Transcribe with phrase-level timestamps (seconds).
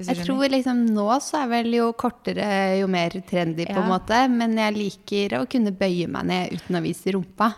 [0.00, 2.46] Jeg tror liksom nå så er vel jo kortere
[2.78, 3.98] jo mer trendy, på en Ja.
[3.98, 4.22] måte.
[4.30, 7.52] Men jeg liker å kunne bøye meg ned uten å vise rumpa.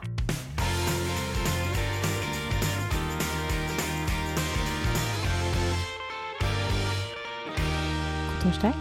[8.28, 8.74] God torsdag.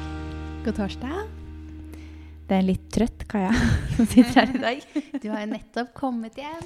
[0.66, 1.28] God torsdag.
[2.48, 3.54] Det er litt trøtt Kaja
[3.96, 4.88] som sitter her i dag.
[5.24, 6.64] Du har jo nettopp kommet hjem.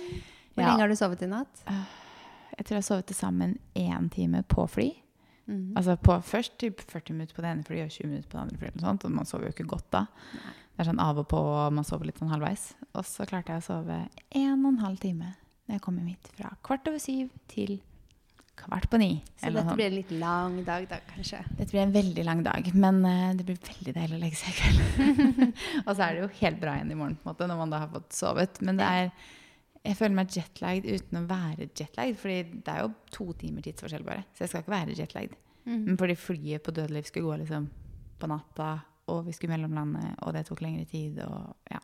[0.55, 0.71] Hvor Ja.
[0.71, 1.61] lenge har du sovet i natt?
[1.67, 4.87] Jeg tror jeg har sovet til sammen én time på fly.
[5.47, 5.73] Mhm.
[5.79, 8.43] Altså på først typ 40 minutter på det ene flyet og 20 minutter på det
[8.45, 8.81] andre flyet.
[8.81, 10.05] sånt, Og man sover jo ikke godt da.
[10.77, 12.73] Det er sånn av og på, og man sover litt sånn halvveis.
[12.93, 15.35] Og så klarte jeg å sove en og en halv time
[15.67, 16.27] når jeg kom hit.
[16.37, 17.79] Fra kvart over syv til
[18.57, 19.09] kvart på ni.
[19.37, 19.77] Så eller dette sånn.
[19.79, 21.41] blir en litt lang dag, da, kanskje.
[21.57, 24.53] Dette blir en veldig lang dag, men uh, det blir veldig deilig å legge seg
[24.53, 24.79] i kveld.
[25.85, 27.75] og så er det jo helt bra igjen i morgen, på en måte, når man
[27.75, 28.61] da har fått sovet.
[28.65, 29.11] Men det er,
[29.87, 34.03] jeg føler meg jetlagd uten å være jetlagd, fordi det er jo to timer tidsforskjell
[34.07, 34.25] bare.
[34.35, 35.35] Så jeg skal ikke være jetlagd.
[35.67, 35.81] Mm.
[35.89, 37.67] Men fordi flyet på dødeliv skulle gå liksom
[38.19, 38.69] på natta,
[39.07, 41.79] og vi skulle mellomlande, og det tok lengre tid, og ja.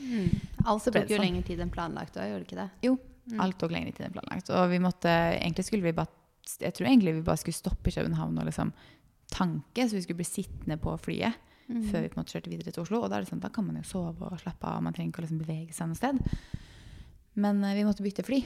[0.00, 0.28] Mm.
[0.66, 1.24] Alt tok jo sånn.
[1.26, 2.70] lengre tid enn planlagt òg, gjorde det ikke det?
[2.88, 3.38] Jo, Mm.
[3.38, 4.48] alt tok lengre tid enn planlagt.
[4.50, 6.10] Og vi måtte, egentlig skulle vi bare,
[6.58, 8.72] jeg tror egentlig vi bare skulle stoppe i København og liksom
[9.30, 11.34] tanke, så vi skulle bli sittende på flyet.
[11.68, 11.84] mm.
[11.88, 12.98] før vi på en måte kjørte videre til Oslo.
[13.02, 15.12] Og da, er det sånn, da kan man jo sove og slappe av, man trenger
[15.12, 16.18] ikke å liksom bevege seg noe sted.
[17.34, 18.42] Men eh, vi måtte bytte fly.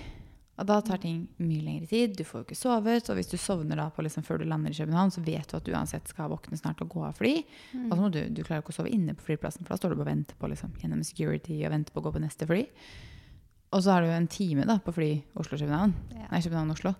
[0.56, 2.14] Og da tar ting mye lengre tid.
[2.16, 3.10] Du får jo ikke sovet.
[3.12, 5.58] Og hvis du sovner da på liksom før du lander i København, så vet du
[5.58, 7.34] at du uansett skal våkne snart og gå av fly.
[7.74, 7.90] Mm.
[7.90, 9.92] Og så må du, du klarer ikke å sove inne på flyplassen, for da står
[9.92, 12.48] du bare og venter på liksom, gjennom security og venter på å gå på neste
[12.48, 12.62] fly.
[13.76, 15.92] Og så har du en time da på fly Oslo-København.
[16.16, 16.30] Ja.
[16.30, 16.94] Nei, København-Oslo.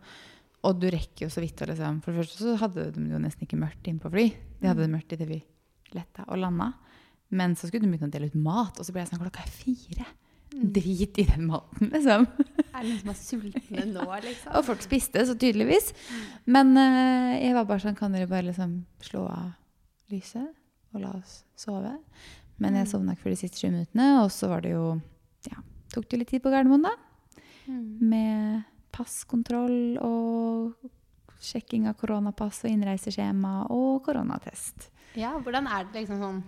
[0.67, 3.21] Og du rekker jo så vidt å liksom For det første så hadde de jo
[3.23, 4.27] nesten ikke mørkt inne på fly.
[4.61, 5.41] De hadde det mørkt idet vi
[5.95, 6.73] letta og landa.
[7.33, 9.47] Men så skulle de begynne å dele ut mat, og så ble jeg sånn klokka
[9.47, 10.07] er fire.
[10.57, 10.71] Mm.
[10.73, 12.23] Drit i den maten, liksom.
[12.73, 14.55] Er det noen som er sultne nå, liksom?
[14.57, 15.91] Og folk spiste, så tydeligvis.
[16.49, 19.51] Men uh, jeg var bare sånn Kan dere bare liksom slå av
[20.13, 20.49] lyset
[20.95, 21.93] og la oss sove?
[22.57, 22.91] Men jeg Mm.
[22.95, 25.01] sovna ikke for de siste sju minuttene, og så var det jo
[25.51, 25.61] Ja,
[25.93, 26.95] tok det litt tid på Gardermoen, da.
[27.69, 28.01] Mm.
[28.01, 28.65] Med
[28.97, 30.75] passkontroll og
[31.43, 34.89] sjekking av koronapass og innreiseskjema og koronatest.
[35.21, 36.41] Ja, hvordan er det liksom sånn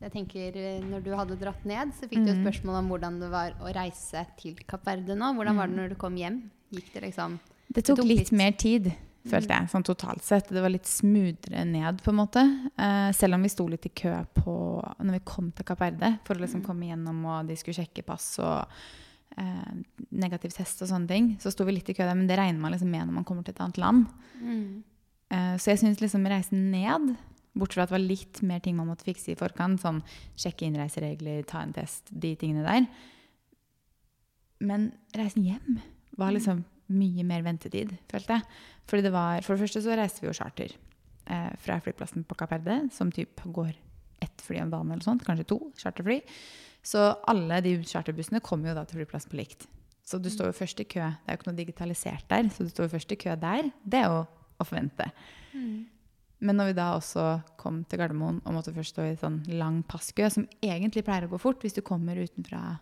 [0.00, 2.44] Jeg tenker eh, Når du hadde dratt ned, så fikk du et Mhm.
[2.46, 5.34] spørsmål om hvordan det var å reise til Kapp Verde nå.
[5.34, 5.80] Hvordan var det Mhm.
[5.82, 6.50] når du kom hjem?
[6.72, 7.38] Gikk det liksom
[7.72, 8.32] Det tok, tok litt, litt.
[8.32, 8.92] mer tid,
[9.26, 10.48] følte jeg, sånn totalt sett.
[10.48, 12.70] Det var litt smoothere ned, på en måte.
[12.78, 16.18] Eh, selv om vi sto litt i kø på, når vi kom til Kapp Verde,
[16.24, 16.66] for å liksom Mm.
[16.66, 18.66] komme gjennom, og de skulle sjekke pass og
[19.36, 19.74] eh,
[20.12, 22.58] negativ test og sånne ting, så sto vi litt i kø der, men det regner
[22.60, 24.06] man liksom med når man kommer til et annet land.
[25.30, 27.16] Eh, så jeg syns liksom reisen ned,
[27.54, 30.02] bortsett fra at det var litt mer ting man måtte fikse i forkant, sånn
[30.40, 32.88] sjekke innreiseregler, ta en test, de tingene der.
[34.64, 35.78] Men reisen hjem
[36.18, 36.64] var liksom
[36.94, 38.60] mye mer ventetid, følte jeg.
[38.90, 42.36] Fordi det var, for det første så reiste vi jo charter eh, fra flyplassen på
[42.38, 43.72] Kapp Verde, som typ går
[44.24, 46.20] ett fly om dagen eller sånt, kanskje to charterfly.
[46.84, 47.00] Så
[47.30, 49.66] alle de charterbussene kommer jo da til flyplassen på likt.
[50.04, 51.00] Så du står jo først i kø.
[51.00, 53.70] Det er jo ikke noe digitalisert der, så du står jo først i kø der.
[53.80, 54.24] Det er jo
[54.60, 55.08] å forvente.
[56.44, 57.26] Men når vi da også
[57.60, 61.32] kom til Gardermoen og måtte først stå i sånn lang passkø, som egentlig pleier å
[61.32, 62.78] gå fort hvis du kommer utenfra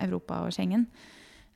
[0.00, 0.86] Europa og Schengen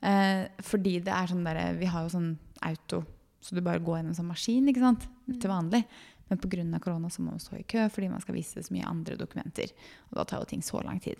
[0.05, 2.29] eh, Fordi det er sånn derre Vi har jo sånn
[2.67, 3.01] auto,
[3.41, 5.07] så du bare går gjennom sånn maskin, ikke sant?
[5.39, 5.85] Til vanlig.
[6.29, 6.79] Men pga.
[6.83, 9.71] korona så må man stå i kø fordi man skal vise så mye andre dokumenter.
[10.11, 11.17] Og da tar jo ting så lang tid.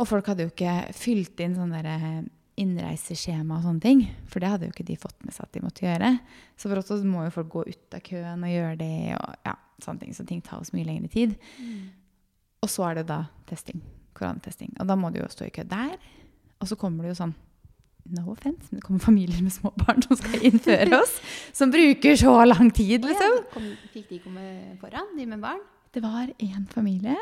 [0.00, 2.24] Og folk hadde jo ikke fylt inn sånn derre
[2.60, 4.02] innreiseskjema og sånne ting.
[4.30, 6.12] For det hadde jo ikke de fått med seg at de måtte gjøre.
[6.60, 9.16] Så for oss må jo folk gå ut av køen og gjøre det.
[9.16, 10.16] og ja, sånne ting.
[10.16, 11.36] Så ting tar oss mye lengre tid.
[12.60, 13.82] Og så er det da testing.
[14.16, 14.74] Koronatesting.
[14.80, 15.96] Og da må du jo stå i kø der.
[16.60, 17.36] Og så kommer det jo sånn
[18.10, 21.12] No offense, men det kommer familier med små barn som skal innføre oss.
[21.58, 23.34] Som bruker så lang tid, liksom.
[23.36, 24.46] ja, kom, fikk de komme
[24.80, 25.60] foran, de med barn?
[25.94, 27.14] Det var én familie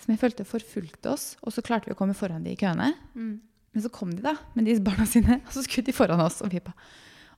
[0.00, 2.88] som jeg følte forfulgte oss, og så klarte vi å komme foran de i køene.
[3.14, 3.36] Mm.
[3.72, 6.42] Men så kom de da, med de barna sine, og så skulle de foran oss.
[6.44, 6.76] Og, vi bare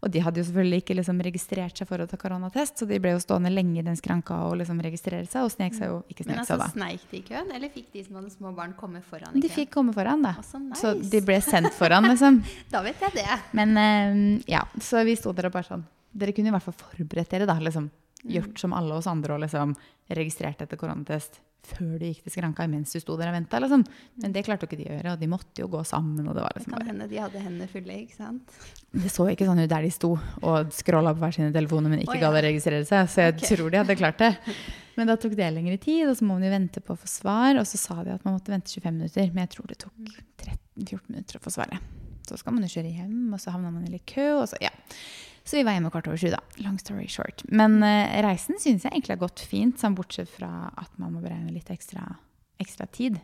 [0.05, 2.99] og de hadde jo selvfølgelig ikke liksom registrert seg for å ta koronatest, så de
[3.00, 6.03] ble jo stående lenge i den skranka og liksom registrere seg, og snek seg jo
[6.13, 6.69] ikke Men snek altså, seg da.
[6.75, 9.47] sneik de i køen, eller fikk de som hadde små barn, komme foran i køen?
[9.47, 10.34] De fikk komme foran, da.
[10.36, 10.83] Å, så nice.
[10.83, 12.42] Så de ble sendt foran, liksom.
[12.75, 13.41] Da vet jeg det.
[13.57, 14.22] Men eh,
[14.53, 17.48] ja, så vi sto der og bare sånn Dere kunne i hvert fall forberedt dere,
[17.48, 17.57] da.
[17.59, 17.89] liksom
[18.24, 19.74] Gjort som alle oss andre og liksom
[20.16, 23.60] registrert etter koronatest før du gikk til skranka mens du sto der og venta.
[23.62, 23.84] Liksom.
[24.22, 26.28] Men det klarte jo ikke de å gjøre, og de måtte jo gå sammen.
[26.28, 28.56] og Det var Det liksom kan hende de hadde hendene fulle, ikke sant?
[28.92, 32.04] Det så ikke sånn ut der de sto og scrolla på hver sine telefoner, men
[32.04, 32.26] ikke oh, ja.
[32.26, 33.10] gadd å registrere seg.
[33.10, 33.50] Så jeg okay.
[33.56, 34.32] tror de hadde klart det.
[34.94, 37.09] Men da tok det lengre tid, og så må man jo vente på å få
[37.10, 37.59] svar.
[37.59, 40.12] Og så sa de at man måtte vente 25 minutter, men jeg tror det tok
[40.38, 42.03] 13-14 minutter å få svaret.
[42.24, 44.59] Så skal man jo kjøre hjem, og så havna man i litt kø, og så
[44.62, 44.72] ja.
[45.44, 46.41] Så vi var hjemme kvart over sju, da.
[46.65, 47.44] Long story short.
[47.53, 51.21] Men uh, reisen syns jeg egentlig har gått fint, sånn bortsett fra at man må
[51.24, 52.06] beregne litt ekstra,
[52.62, 53.21] ekstra tid.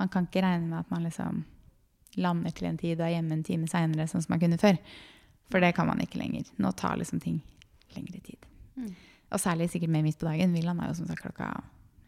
[0.00, 1.44] Man kan ikke regne med at man liksom
[2.16, 4.80] lander til en tid og er hjemme en time seinere, sånn som man kunne før.
[5.52, 6.48] For det kan man ikke lenger.
[6.62, 7.42] Nå tar liksom ting
[7.96, 8.40] lengre tid.
[9.30, 10.54] Og særlig sikkert mer midt på dagen.
[10.54, 11.52] Vi landa jo som sagt klokka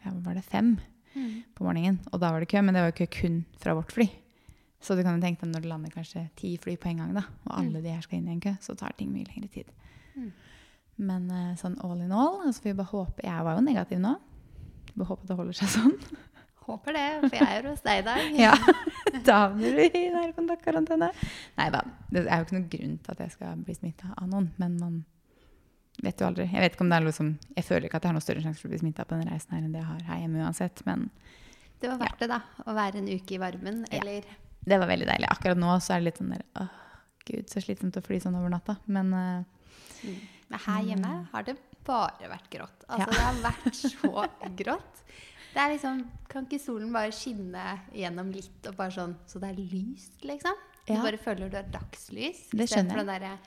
[0.03, 0.77] ja, var det fem
[1.13, 2.01] på morgenen.
[2.11, 4.09] Og da var det kø, men det var jo kø kun fra vårt fly.
[4.83, 7.13] Så du kan jo tenke deg når det lander kanskje ti fly på en gang,
[7.15, 9.49] da, og alle de her skal inn i en kø, så tar ting mye lengre
[9.55, 9.71] tid.
[11.03, 14.17] Men eh, sånn all in all altså vi bare håper, Jeg var jo negativ nå.
[14.91, 15.95] Vi bare håper det holder seg sånn.
[16.63, 18.35] Håper det, for jeg er hos deg i dag.
[18.45, 18.53] Ja,
[19.27, 21.09] Da blir du i nærkontaktkarantene.
[21.59, 21.81] Nei da.
[22.13, 24.47] Det er jo ikke noen grunn til at jeg skal bli smitta av noen.
[24.63, 25.01] Men man
[26.03, 26.47] vet jo aldri.
[26.53, 28.25] Jeg vet ikke om det er noe som, jeg føler ikke at jeg har noen
[28.29, 30.23] større sjanse for å bli smitta på denne reisen her enn det jeg har her
[30.23, 30.85] hjemme uansett.
[30.89, 31.09] Men
[31.83, 32.41] Det var verdt det, da.
[32.63, 33.83] Å være en uke i varmen.
[33.91, 34.05] Ja.
[34.65, 35.29] Det var veldig deilig.
[35.33, 36.69] Akkurat nå så er det litt sånn der Åh,
[37.27, 38.77] gud, så slitsomt å fly sånn over natta.
[38.87, 39.45] Men uh,
[40.51, 41.57] Men her hjemme har det
[41.87, 42.85] bare vært grått.
[42.89, 43.13] Altså, Ja.
[43.13, 44.27] Det har vært så
[44.63, 45.03] grått.
[45.53, 49.51] Det er liksom, Kan ikke solen bare skinne gjennom litt, og bare sånn, så det
[49.51, 50.55] er lyst, liksom?
[50.87, 51.03] Du Ja.
[51.03, 53.39] bare føler du har dagslys istedenfor den derre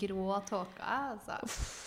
[0.00, 0.86] grå tåka.
[1.12, 1.36] Altså.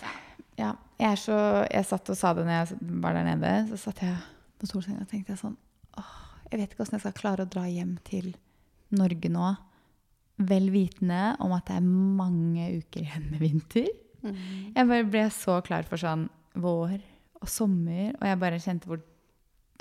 [0.03, 0.11] Ja.
[0.57, 0.69] ja,
[0.99, 1.37] jeg så
[1.71, 3.51] Jeg satt og sa det når jeg var der nede.
[3.71, 4.15] Så satt jeg
[4.59, 5.57] på solsenga og tenkte jeg sånn
[5.97, 6.13] Åh,
[6.51, 8.33] jeg vet ikke åssen jeg skal klare å dra hjem til
[8.97, 9.51] Norge nå,
[10.49, 13.89] vel vitende om at det er mange uker igjen med vinter.
[14.23, 16.95] Jeg bare ble så klar for sånn vår
[17.41, 19.01] og sommer, og jeg bare kjente hvor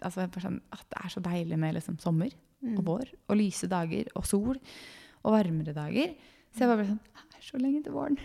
[0.03, 2.33] altså bare sånn, at det er så deilig med liksom sommer
[2.73, 4.57] og vår og lyse dager og sol
[5.23, 6.15] og varmere dager.
[6.53, 8.19] Så jeg bare ble sånn Det er så lenge til våren.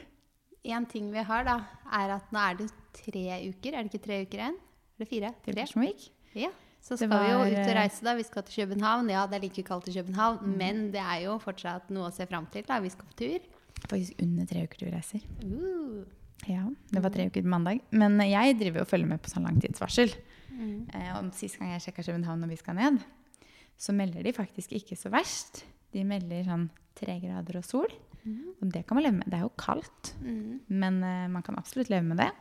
[0.68, 1.62] En ting vi har, da,
[1.96, 2.68] er at nå er det
[2.98, 3.74] tre uker.
[3.74, 4.58] Er det ikke tre uker igjen?
[4.58, 5.30] Er det fire?
[5.46, 6.10] Til Som gikk.
[6.36, 6.50] Ja.
[6.88, 8.14] Så skal skal vi jo ut og eh, reise, da.
[8.16, 9.10] Vi skal til København.
[9.12, 10.54] Ja, det er like kaldt i København, Mm.
[10.58, 12.64] men det er jo fortsatt noe å se fram til.
[12.68, 12.80] da.
[12.80, 13.40] Vi skal på tur.
[13.90, 15.22] Faktisk under tre uker vi reiser.
[15.44, 16.06] Uh.
[16.48, 16.64] Ja,
[16.94, 17.82] Det var tre uker på mandag.
[17.92, 20.14] Men jeg driver og følger med på sånn langtidsvarsel.
[20.52, 20.88] Mm.
[20.96, 23.00] Eh, og Sist gang jeg sjekka København når vi skal ned,
[23.78, 25.66] så melder de faktisk ikke så verst.
[25.94, 27.88] De melder sånn tre grader og sol.
[28.62, 29.28] Og det kan man leve med.
[29.30, 30.60] Det er jo kaldt, Mm.
[30.70, 32.32] men eh, man kan absolutt leve med det.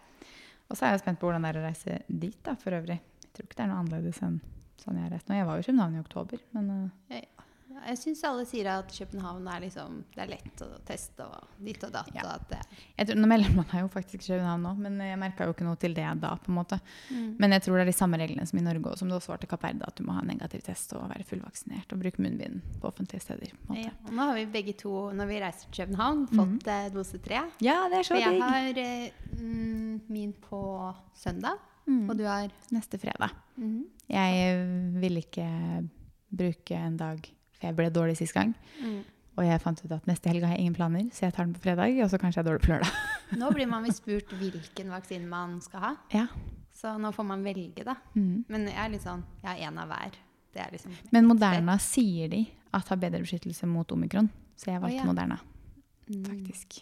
[0.69, 2.99] Og så er jeg spent på hvordan det er å reise dit, da, for øvrig.
[3.37, 4.39] Tror ikke det er noe annerledes enn
[4.83, 5.41] sånn jeg har rett nå.
[5.41, 6.71] Jeg var jo i København i oktober, men
[7.11, 7.27] eh,
[7.77, 11.57] Ja, Jeg syns alle sier at København er liksom Det er lett å teste og
[11.67, 12.13] ditt og datt.
[12.15, 12.25] Ja.
[12.31, 15.49] Og jeg tror, Nå melder man seg jo faktisk i København nå, men jeg merka
[15.49, 16.33] jo ikke noe til det da.
[16.41, 16.79] på en måte.
[17.11, 19.35] Men jeg tror det er de samme reglene som i Norge, og som det også
[19.35, 22.23] var til Kapp Verde, at du må ha negativ test og være fullvaksinert og bruke
[22.23, 23.55] munnbind på offentlige steder.
[23.67, 23.93] på ja.
[24.09, 26.93] Nå har vi begge to, når vi reiser til København, fått mm.
[26.97, 27.45] dose tre.
[27.65, 28.27] Ja, det er så digg.
[28.27, 30.61] jeg har eh, mm, min på
[31.19, 32.09] søndag, Mm.
[32.11, 33.31] og du har Neste fredag.
[33.57, 33.85] Mm.
[34.11, 34.57] Jeg
[35.01, 35.47] ville ikke
[36.37, 37.21] bruke en dag,
[37.57, 38.55] for jeg ble dårlig sist gang.
[38.83, 39.05] Mm.
[39.37, 41.55] Og jeg fant ut at neste helg har jeg ingen planer, så jeg tar den
[41.55, 41.99] på fredag.
[42.03, 42.93] Og så kanskje jeg er dårlig på lørdag.
[43.41, 45.93] Nå blir man visst spurt hvilken vaksine man skal ha.
[46.15, 46.27] Ja.
[46.77, 47.95] Så nå får man velge, da.
[48.15, 48.45] Mm.
[48.53, 50.17] Men jeg er litt sånn Jeg har én av hver.
[50.53, 52.43] Det er liksom Men Moderna sier de
[52.77, 54.29] at har bedre beskyttelse mot omikron.
[54.57, 55.11] Så jeg valgte oh, ja.
[55.13, 55.39] Moderna,
[56.07, 56.23] Mm.
[56.23, 56.77] faktisk.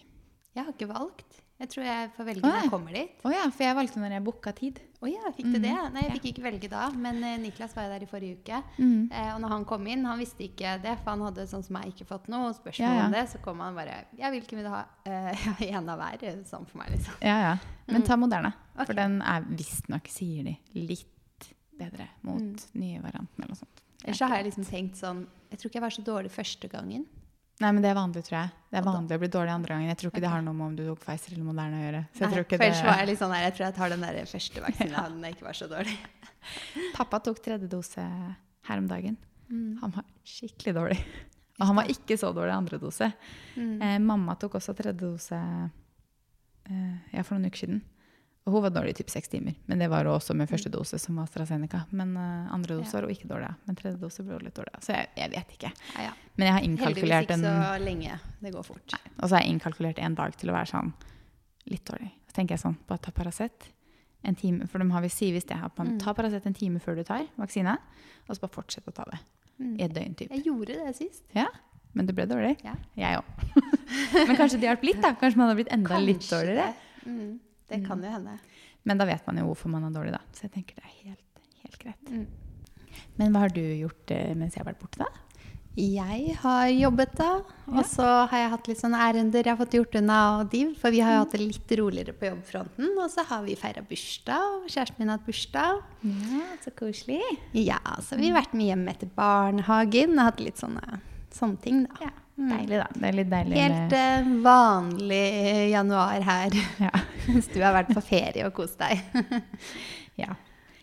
[0.53, 1.39] Jeg har ikke valgt.
[1.55, 3.11] Jeg tror jeg får velge når jeg kommer dit.
[3.23, 4.79] Å ja, for jeg valgte når jeg booka tid.
[4.99, 5.71] Å ja, fikk du det?
[5.93, 6.89] Nei, jeg fikk ikke velge da.
[6.99, 8.59] Men eh, Niklas var jo der i forrige uke.
[8.75, 9.05] Mm.
[9.07, 11.77] Eh, og når han kom inn, han visste ikke det, for han hadde sånn som
[11.77, 13.05] meg ikke fått noe spørsmål Ja, ja.
[13.07, 13.23] om det.
[13.31, 14.83] Så kom han bare Ja, hvilken vil du ha?
[15.07, 16.27] Eh, en av hver.
[16.49, 17.15] Sånn for meg, liksom.
[17.23, 17.55] Ja, ja.
[17.87, 18.51] Men ta Moderna.
[18.73, 18.89] okay.
[18.89, 22.79] For den er visstnok, sier de, litt bedre mot Mm.
[22.81, 23.81] nye varianten eller noe sånt.
[24.03, 26.67] Ellers så har jeg liksom tenkt sånn Jeg tror ikke jeg var så dårlig første
[26.71, 27.05] gangen.
[27.63, 28.51] Nei, men det er vanlig, tror jeg.
[28.67, 29.91] Det er vanlig å bli dårlig andre gangen.
[29.93, 32.01] Jeg tror ikke det har noe med om du tok Pfizer eller Moderna å gjøre.
[32.09, 32.67] Så jeg Nei, tror ikke det...
[32.83, 35.03] var jeg litt sånn her, jeg tror jeg tar den der første vaksinen ja.
[35.13, 35.95] den ikke var så dårlig.
[36.97, 38.03] Pappa tok tredje dose
[38.67, 39.15] her om dagen.
[39.47, 39.71] Mm.
[39.85, 40.99] Han var skikkelig dårlig.
[41.55, 43.07] Og han var ikke så dårlig andre dose.
[43.55, 43.75] Mm.
[43.79, 47.79] Eh, mamma tok også tredje dose eh, ja, for noen uker siden.
[48.45, 49.55] Hun var dårlig i typ seks timer.
[49.65, 51.79] Men det var hun også med første dose, som var AstraZeneca.
[51.91, 52.99] Men uh, andre dose Ja.
[52.99, 53.55] var hun ikke dårlig av.
[53.65, 54.81] Men tredje dose ble hun litt dårlig av.
[54.85, 55.71] Så jeg, jeg vet ikke.
[55.95, 56.11] Ja, ja.
[56.37, 58.19] Men jeg har Heldigvis innkalkulert ikke en så lenge.
[58.45, 58.93] Det går fort.
[59.17, 60.93] Og så har jeg innkalkulert en dag til å være sånn
[61.73, 62.11] litt dårlig.
[62.29, 63.71] Så tenker jeg sånn, bare ta Paracet
[64.25, 65.99] en time, for de har visst det, at man Mm.
[66.01, 67.77] tar Paracet en time før du tar vaksine,
[68.29, 69.19] og så bare fortsett å ta det
[69.59, 69.79] Mm.
[69.79, 70.29] i et døgn typ.
[70.31, 71.23] Jeg gjorde det sist.
[71.33, 71.47] Ja,
[71.93, 72.57] men du ble dårlig.
[72.63, 72.75] Ja.
[72.95, 73.25] Jeg òg.
[74.27, 75.13] men kanskje det hjalp litt, da.
[75.15, 76.73] Kanskje man hadde blitt enda litt Kanskje dårligere.
[77.03, 78.37] Det, mm, det kan jo hende.
[78.85, 80.21] Men da vet man jo hvorfor man er dårlig, da.
[80.35, 82.11] Så jeg tenker det er helt, helt greit.
[82.11, 82.25] Mm.
[83.19, 85.25] Men hva har du gjort eh, mens jeg har vært borte, da?
[85.75, 87.31] Jeg har jobbet da,
[87.67, 90.69] og så har jeg hatt litt sånne ærender jeg har fått gjort unna og Div.
[90.79, 92.93] For vi har jo hatt det litt roligere på jobbfronten.
[92.93, 95.81] Og så har vi feira bursdag, og kjæresten min har hatt bursdag.
[96.05, 97.19] Ja, så koselig.
[97.59, 101.01] Ja, så vi har vært mye hjemme etter barnehagen og hatt litt sånne,
[101.35, 102.07] sånne ting, da.
[102.07, 102.13] Ja.
[102.35, 102.87] Deilig, da.
[102.91, 105.21] Det er litt deilig Helt eh, vanlig
[105.71, 106.57] januar her.
[106.83, 106.91] ja.
[107.29, 108.99] Mens du har vært på ferie og kost deg.
[110.23, 110.35] ja.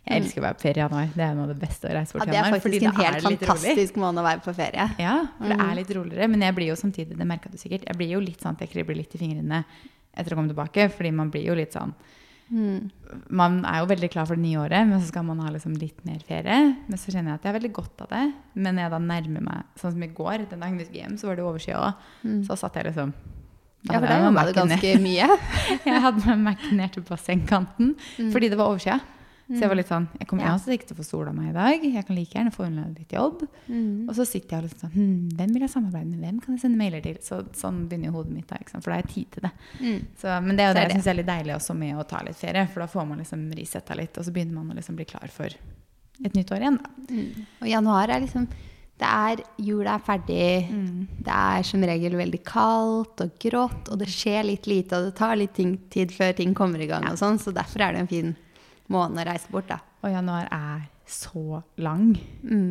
[0.02, 1.10] Jeg elsker å være på ferie i januar.
[1.14, 2.56] Det er noe av det beste å reise Ja, bort i det er januar.
[2.56, 4.86] faktisk en helt fantastisk måned å være på ferie.
[4.98, 6.28] Ja, for det er litt roligere.
[6.32, 8.64] Men jeg blir jo samtidig, det merka du sikkert, jeg blir jo litt sånn at
[8.64, 9.60] jeg kribler litt i fingrene
[10.16, 10.88] etter å komme tilbake.
[10.96, 11.94] Fordi man blir jo litt sånn
[12.52, 15.74] Man er jo veldig klar for det nye året, men så skal man ha liksom
[15.80, 16.58] litt mer ferie.
[16.88, 18.24] Men så kjenner jeg at jeg har veldig godt av det.
[18.54, 21.16] Men når jeg da nærmer meg Sånn som i går, den dagen vi skulle hjem,
[21.20, 22.04] så var det overskya òg.
[22.48, 23.14] Så satt jeg liksom
[23.88, 25.28] Ja, for da var det jobba du ganske mye.
[25.88, 27.96] Jeg hadde med Mac-en ned til bassengkanten
[28.30, 29.00] fordi det var overskya.
[29.48, 30.52] Så jeg var litt sånn Jeg kommer Ja.
[30.54, 31.82] også ikke til å få sola meg i dag.
[31.84, 33.42] Jeg kan like gjerne få unna litt jobb.
[34.08, 36.20] Og så sitter jeg og liksom sånn hm, Hvem vil jeg samarbeide med?
[36.22, 37.18] Hvem kan jeg sende mailer til?
[37.20, 38.56] Så, sånn begynner jo hodet mitt da.
[38.80, 39.52] For da har jeg tid til det.
[40.22, 42.22] Så, men det er jo det jeg syns er litt deilig også med å ta
[42.24, 42.66] litt ferie.
[42.72, 45.28] For da får man liksom resetta litt, og så begynner man å liksom bli klar
[45.28, 45.46] for
[46.24, 46.78] et nytt år igjen.
[46.78, 46.90] da.
[47.62, 48.46] Og januar er liksom
[49.02, 50.68] det er, Jula er ferdig,
[51.24, 55.16] det er som regel veldig kaldt og grått, og det skjer litt lite, og det
[55.18, 58.00] tar litt ting, tid før ting kommer i gang, og sånn, så derfor er det
[58.04, 58.36] en fin
[58.92, 59.68] måned å reise bort.
[59.70, 59.80] da.
[60.02, 62.12] Og januar er så lang.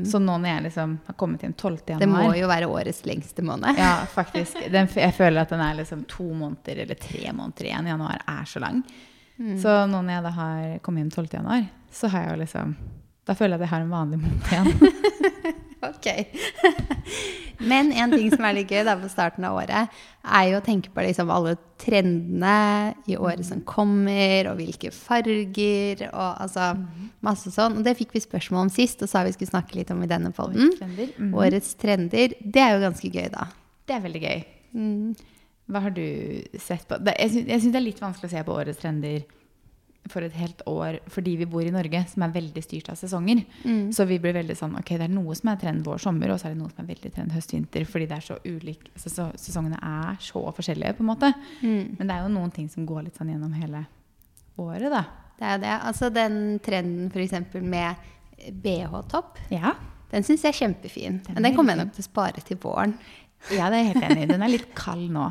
[0.08, 1.78] Så nå når jeg liksom har kommet hjem 12.
[1.94, 3.78] januar Det må jo være årets lengste måned.
[3.78, 4.58] Ja, faktisk.
[4.72, 7.92] Den, jeg føler at den er liksom to måneder eller tre måneder igjen.
[7.94, 8.82] Januar er så lang.
[9.62, 11.28] Så nå når jeg da har kommet hjem 12.
[11.40, 12.75] januar, så har jeg jo liksom
[13.25, 15.30] Da føler jeg at jeg har en vanlig måned igjen.
[15.81, 16.07] Ok.
[17.71, 19.89] Men en ting som er litt gøy da på starten av året,
[20.21, 26.07] er jo å tenke på liksom alle trendene i året som kommer, og hvilke farger,
[26.09, 26.71] og altså
[27.25, 27.79] masse sånn.
[27.79, 30.09] Og det fikk vi spørsmål om sist, og sa vi skulle snakke litt om i
[30.09, 30.33] denne.
[30.33, 31.11] Trender.
[31.17, 31.35] Mhm.
[31.38, 32.33] Årets trender.
[32.41, 33.50] Det er jo ganske gøy, da.
[33.85, 34.41] Det er veldig gøy.
[35.71, 36.05] Hva har du
[36.59, 36.97] sett på?
[37.07, 39.21] Jeg syns det er litt vanskelig å se på årets trender
[40.12, 43.41] for et helt år fordi vi bor i Norge, som er veldig styrt av sesonger.
[43.96, 46.39] Så vi blir veldig sånn Ok, det er noe som er trend vår sommer, og
[46.41, 47.88] så er det noe som er veldig trend høst-vinter.
[47.89, 51.32] Fordi det er så ulik altså, Sesongene er så forskjellige, på en måte.
[51.63, 53.86] Men det er jo noen ting som går litt sånn gjennom hele
[54.62, 55.03] året, da.
[55.39, 55.75] Det er jo det.
[55.89, 57.56] Altså den trenden f.eks.
[57.63, 57.96] med
[58.62, 59.74] bh-topp, Ja.
[60.12, 61.22] den syns jeg er kjempefin.
[61.25, 62.94] Den Men den kommer jeg nok til å spare til våren.
[63.50, 64.29] Ja, det er jeg helt enig i.
[64.29, 65.27] Den er litt kald nå.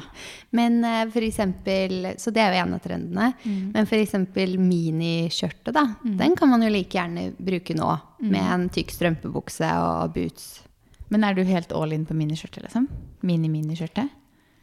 [0.56, 3.28] Men uh, for eksempel, Så det er jo en av trendene.
[3.44, 4.16] Men f.eks.
[4.58, 5.86] miniskjørtet, da.
[6.02, 7.92] Den kan man jo like gjerne bruke nå.
[8.26, 10.48] Med en tykk strømpebukse og boots.
[11.10, 12.86] Men er du helt all in på miniskjørtet, liksom?
[13.26, 14.12] Mini-miniskjørtet?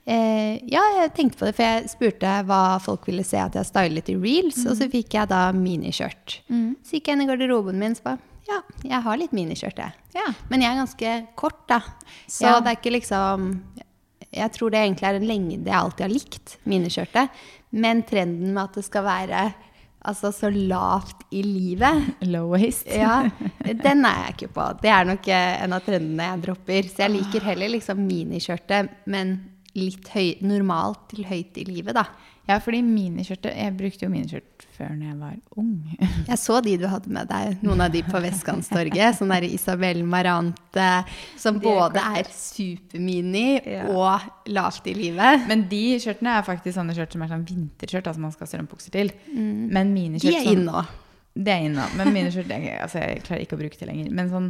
[0.07, 3.67] Eh, ja, jeg tenkte på det, for jeg spurte hva folk ville se at jeg
[3.67, 6.37] stylet i reels, og så fikk jeg da miniskjørt.
[6.87, 9.93] Så gikk jeg inn i garderoben min og bare Ja, jeg har litt miniskjørt, jeg.
[10.15, 10.27] Ja.
[10.49, 11.81] Men jeg er ganske kort, da.
[12.27, 12.59] Så Ja.
[12.61, 13.61] det er ikke liksom
[14.33, 17.29] Jeg tror det egentlig er en lengde jeg alltid har likt, miniskjørtet.
[17.71, 19.53] Men trenden med at det skal være
[20.05, 22.85] altså, så lavt i livet, Low waist?
[22.87, 23.29] ja,
[23.63, 24.65] den er jeg ikke på.
[24.81, 26.83] Det er nok eh, en av trendene jeg dropper.
[26.91, 29.33] Så jeg liker heller liksom miniskjørtet, men
[29.75, 32.05] litt høy, normalt til høyt i livet, da.
[32.47, 35.71] Ja, fordi miniskjørtet Jeg brukte jo miniskjørt før når jeg var ung.
[36.29, 39.15] Jeg så de du hadde med deg, noen av de på Vestkantstorget.
[39.17, 40.87] Sånn der Isabel Marante,
[41.35, 43.87] som både er supermini Ja.
[43.91, 45.43] og lavt i livet.
[45.49, 48.51] Men de skjørtene er faktisk sånne skjørt som er sånn vinterskjørt, altså man skal ha
[48.53, 49.11] strømpukser til.
[49.35, 50.85] Men De er sånn- inne nå.
[51.37, 51.83] Det er inne.
[51.99, 54.09] Men miniskjørt altså, jeg klarer ikke å bruke det lenger.
[54.11, 54.49] Men sånn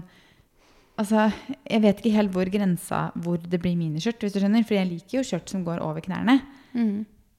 [0.98, 1.28] Altså,
[1.70, 4.64] jeg vet ikke helt hvor grensa hvor det blir miniskjørt, hvis du skjønner.
[4.66, 6.40] For jeg liker jo skjørt som går over knærne.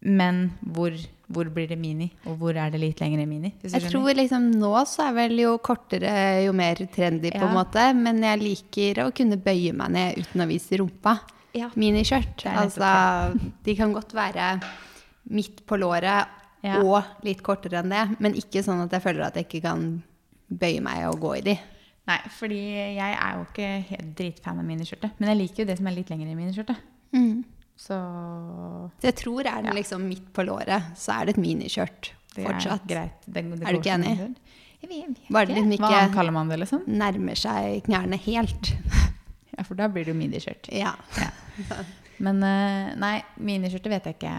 [0.00, 0.94] Men hvor,
[1.26, 3.50] hvor blir det mini, og hvor er det litt lengre mini?
[3.66, 7.54] Jeg tror liksom nå så er vel jo kortere jo mer trendy, på en Ja.
[7.56, 7.86] måte.
[7.98, 11.16] Men jeg liker å kunne bøye meg ned uten å vise rumpa.
[11.54, 11.70] Ja.
[11.74, 12.44] Miniskjørt.
[12.46, 14.60] Altså, de kan godt være
[15.30, 16.28] midt på låret
[16.62, 16.80] Ja.
[16.82, 20.02] og litt kortere enn det, men ikke sånn at jeg føler at jeg ikke kan
[20.52, 21.58] bøye meg og gå i de.
[22.08, 22.58] Nei, fordi
[22.96, 25.10] jeg er jo ikke helt dritfan av miniskjørtet.
[25.18, 26.76] Men jeg liker jo det som er litt lengre i miniskjørtet.
[27.78, 27.97] Så
[28.99, 29.73] Så jeg tror er den Ja.
[29.76, 32.90] liksom midt på låret, så er det et miniskjørt fortsatt.
[32.90, 33.11] er.
[33.26, 34.14] Det, det Er du ikke enig?
[34.18, 35.88] Jeg vet, jeg vet Bare den ikke.
[35.90, 36.82] Hva kaller man det, liksom?
[36.87, 38.75] Nærmer seg knærne helt.
[39.58, 40.68] Ja, for da blir det jo miniskjørt.
[40.70, 40.92] Ja.
[42.23, 44.35] Men eh, nei, miniskjørtet vet jeg ikke.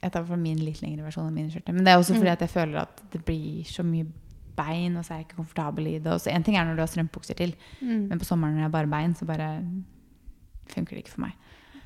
[0.00, 1.74] Jeg tar for min litt lengre versjon av miniskjørtet.
[1.76, 4.06] Men det er også fordi at jeg føler at det blir så mye
[4.56, 6.10] bein, og så er jeg ikke komfortabel i det.
[6.14, 8.70] Og så En ting er når du har strømpebukser til, men på sommeren når jeg
[8.70, 9.50] har bare bein, så bare
[10.72, 11.32] funker det ikke for meg.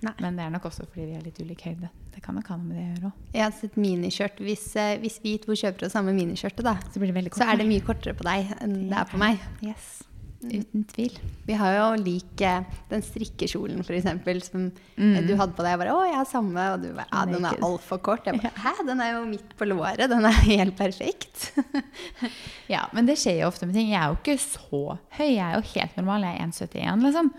[0.02, 0.14] Nei.
[0.24, 1.90] Men det er nok også fordi vi er litt ulik høyde.
[2.12, 3.26] Det kan nok ha noe med det å gjøre òg.
[3.36, 4.40] Jeg har sett miniskjørt.
[4.44, 7.68] Hvis, eh, hvis vi to kjøper det samme miniskjørtet, da, Så det så er det
[7.70, 9.38] mye kortere på deg enn det er på meg.
[9.62, 10.02] Yes.
[10.42, 11.18] Uten tvil.
[11.46, 12.42] Vi har jo lik
[12.90, 15.26] den strikkekjolen, eksempel, som Mm.
[15.26, 15.70] du hadde på deg.
[15.72, 18.24] Jeg bare 'Å, jeg har samme.' Og du bare 'Ja, den er altfor kort'.
[18.26, 20.08] Jeg bare 'Hæ, den er jo midt på låret.
[20.08, 21.52] Den er helt perfekt'.
[22.68, 23.88] Ja, men det skjer jo ofte med ting.
[23.90, 25.34] Jeg er jo ikke så høy.
[25.34, 26.22] Jeg er jo helt normal.
[26.22, 27.32] Jeg er 1,71, liksom.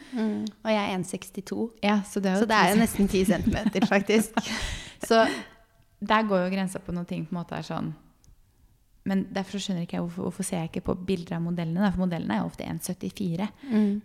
[0.64, 1.70] Og jeg er 1,62.
[1.82, 4.32] Ja, så det er jo Så det er jo nesten 10 cm, faktisk.
[5.08, 5.28] Så
[6.06, 7.94] der går jo grensa på noen ting på en måte er sånn
[9.10, 11.92] Men derfor skjønner ikke jeg hvorfor, hvorfor ser jeg ikke på bilder av modellene.
[11.92, 13.48] For modellene er jo ofte 1,74.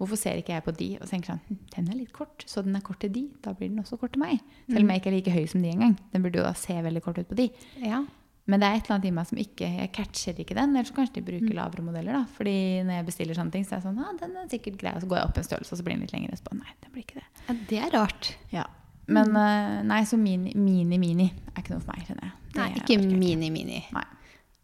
[0.01, 2.65] Hvorfor ser ikke jeg på de og tenker sånn hm, Den er litt kort, så
[2.67, 3.29] den er kort til de.
[3.45, 4.43] Da blir den også kort til meg.
[4.67, 5.95] Selv om jeg ikke er like høy som de engang.
[6.15, 7.47] Den burde jo da se veldig kort ut på de.
[7.85, 8.03] Ja.
[8.49, 10.75] Men det er et eller annet i meg som ikke Jeg catcher ikke den.
[10.75, 12.25] Eller så kanskje de bruker lavere modeller, da.
[12.35, 12.57] Fordi
[12.89, 14.97] når jeg bestiller sånne ting, så er jeg sånn ah, den er sikkert grei.
[14.97, 16.35] Og så går jeg opp en størrelse, og så blir den litt lengre.
[16.35, 17.27] Og så bare, nei, den blir ikke det.
[17.47, 18.33] ja, det er rart.
[18.51, 18.67] Ja.
[19.09, 22.35] Men eh, nei, så mini, mini, mini er ikke noe for meg, kjenner jeg.
[22.49, 23.83] Det Nei, ikke mini-mini.
[23.95, 24.07] Nei.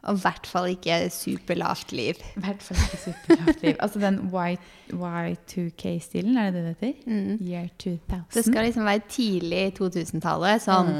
[0.05, 2.19] Og i hvert fall ikke superlavt liv.
[2.37, 3.77] I hvert fall ikke superlavt liv.
[3.81, 4.59] Altså den Y-
[4.95, 7.39] Y2K-stilen, er det det det heter?
[7.43, 8.25] Year 2000.
[8.35, 10.63] Det skal liksom være tidlig 2000-tallet.
[10.65, 10.91] Sånn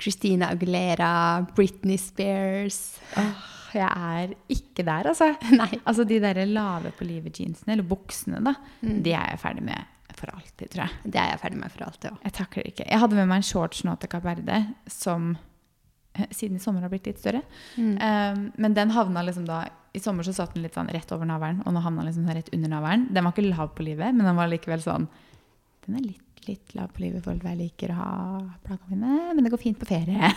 [0.00, 1.10] Christina Aguilera,
[1.54, 2.78] Britney Spears
[3.20, 3.42] Åh,
[3.74, 5.28] jeg er ikke der, altså.
[5.60, 5.70] Nei.
[5.84, 10.30] Altså de der lave på livet-jeansene, eller buksene, da, de er jeg ferdig med for
[10.30, 11.10] alltid, tror jeg.
[11.10, 12.18] Det er jeg ferdig med for alltid òg.
[12.22, 12.84] Jeg takler ikke.
[12.86, 15.32] Jeg hadde med meg en shorts nå til Kapp Verde som
[16.30, 17.42] siden i sommer har blitt litt større.
[17.76, 21.26] Um, men den havna liksom da I sommer så satt den litt sånn rett over
[21.28, 23.08] navlen, og nå havna den liksom sånn rett under navlen.
[23.14, 25.08] Den var ikke lav på livet, men den var likevel sånn
[25.84, 28.14] Den er litt, litt lav på livet i forhold til hva jeg liker å ha
[28.64, 30.32] plaggene mine, men det går fint på ferie.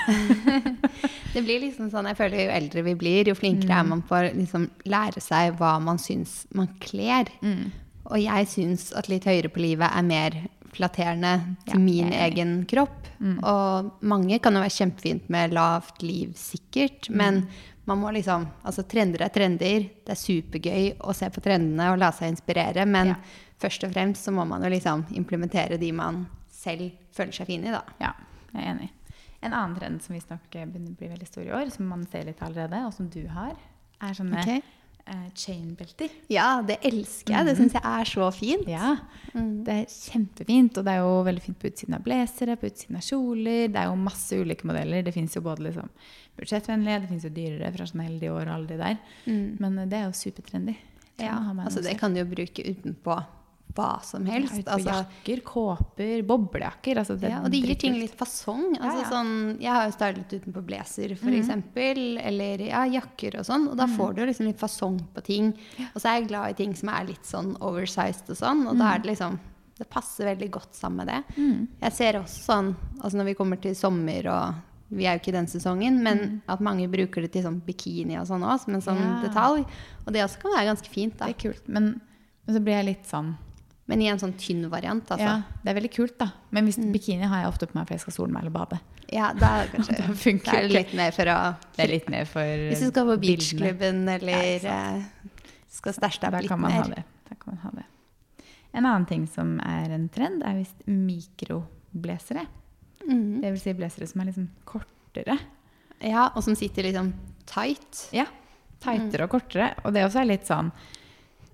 [1.34, 4.16] Det blir liksom sånn, jeg føler Jo eldre vi blir, jo flinkere er man på
[4.18, 7.30] å liksom lære seg hva man syns man kler.
[8.08, 10.38] Og jeg syns at litt høyere på livet er mer
[10.78, 11.32] flatterende
[11.68, 13.08] til Ja, min egen kropp.
[13.44, 17.10] Og mange kan jo være kjempefint med lavt liv, sikkert.
[17.10, 17.48] Men
[17.88, 19.90] man må liksom Altså, trender er trender.
[20.06, 22.86] Det er supergøy å se på trendene og la seg inspirere.
[22.86, 23.16] Men Ja.
[23.60, 27.64] først og fremst så må man jo liksom implementere de man selv føler seg fin
[27.66, 27.82] i, da.
[28.00, 28.14] Ja,
[28.54, 28.90] jeg er enig.
[29.42, 32.26] En annen trend som visstnok begynner å bli veldig stor i år, som man ser
[32.26, 33.54] litt allerede, og som du har,
[34.02, 34.64] er sånne Ok.
[35.14, 36.14] Eh, chain-belter.
[36.32, 37.48] Ja, det elsker jeg.
[37.48, 38.68] Det syns jeg er så fint.
[38.70, 38.94] Ja,
[39.34, 40.78] det er kjempefint.
[40.80, 43.64] Og det er jo veldig fint på utsiden av blazere, på utsiden av kjoler.
[43.74, 45.06] Det er jo masse ulike modeller.
[45.08, 45.90] Det fins jo både liksom
[46.38, 49.02] budsjettvennlige, det fins jo dyrere fra Chanel, Dior og alle de der.
[49.26, 50.78] Men eh, det er jo supertrendy.
[51.18, 53.16] Ja, altså det kan du jo bruke utenpå
[53.78, 54.58] hva som helst.
[54.66, 57.00] Ja, altså, jakker, kåper, boblejakker.
[57.04, 58.72] Altså det ja, og det gir ting litt fasong.
[58.80, 59.10] Altså, ja.
[59.12, 63.68] Sånn, jeg har jo stylet utenpå blazer, for eksempel, eller ja, jakker og sånn.
[63.72, 65.54] Og da får du liksom litt fasong på ting.
[65.94, 68.78] Og så er jeg glad i ting som er litt sånn oversized og sånn, og
[68.82, 69.38] da er det liksom
[69.78, 71.20] Det passer veldig godt sammen med det.
[71.84, 75.30] Jeg ser også sånn, altså når vi kommer til sommer og vi er jo ikke
[75.30, 78.74] i den sesongen, men at mange bruker det til sånn bikini og sånn òg, som
[78.74, 79.22] en sånn Ja.
[79.28, 79.66] detalj.
[80.08, 81.28] Og det også kan være ganske fint, da.
[81.28, 81.68] Det er kult.
[81.68, 82.02] Men,
[82.48, 83.36] men så blir jeg litt sånn
[83.88, 85.24] Men i en sånn tynn variant, altså.
[85.24, 86.28] Ja, det er veldig kult, da.
[86.56, 88.80] Men hvis, bikini har jeg ofte på meg for jeg skal sole meg eller bade.
[89.08, 91.38] Ja, da det kanskje Da funker er litt mer for å
[91.78, 94.80] Det er litt mer for Hvis du skal på beachklubben eller ja,
[95.72, 96.92] skal stæsje deg opp litt mer.
[96.92, 97.06] det.
[97.30, 97.86] Da kan man ha det.
[98.76, 102.44] En annen ting som er en trend, er visst mikroblazere.
[103.08, 103.40] Mm.
[103.42, 105.38] Det vil si blazere som er liksom kortere.
[106.04, 107.14] Ja, og som sitter liksom
[107.48, 108.10] tight.
[108.14, 108.28] Ja,
[108.84, 109.72] tightere og kortere.
[109.88, 110.70] Og det også er litt sånn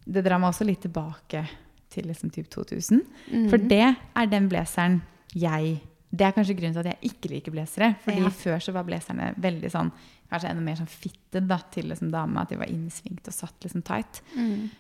[0.03, 1.45] Det drar meg også litt tilbake
[1.93, 3.03] til liksom typ 2000.
[3.51, 5.01] For det er den blazeren
[5.33, 5.79] jeg
[6.13, 7.95] Det er kanskje grunnen til at jeg ikke liker blazere.
[8.03, 8.29] Fordi Ja.
[8.29, 9.89] før så var blazerne veldig sånn
[10.33, 12.41] Kanskje enda mer sånn fitted da, til liksom dame.
[12.41, 14.21] At de var innsvingt og satt liksom tight.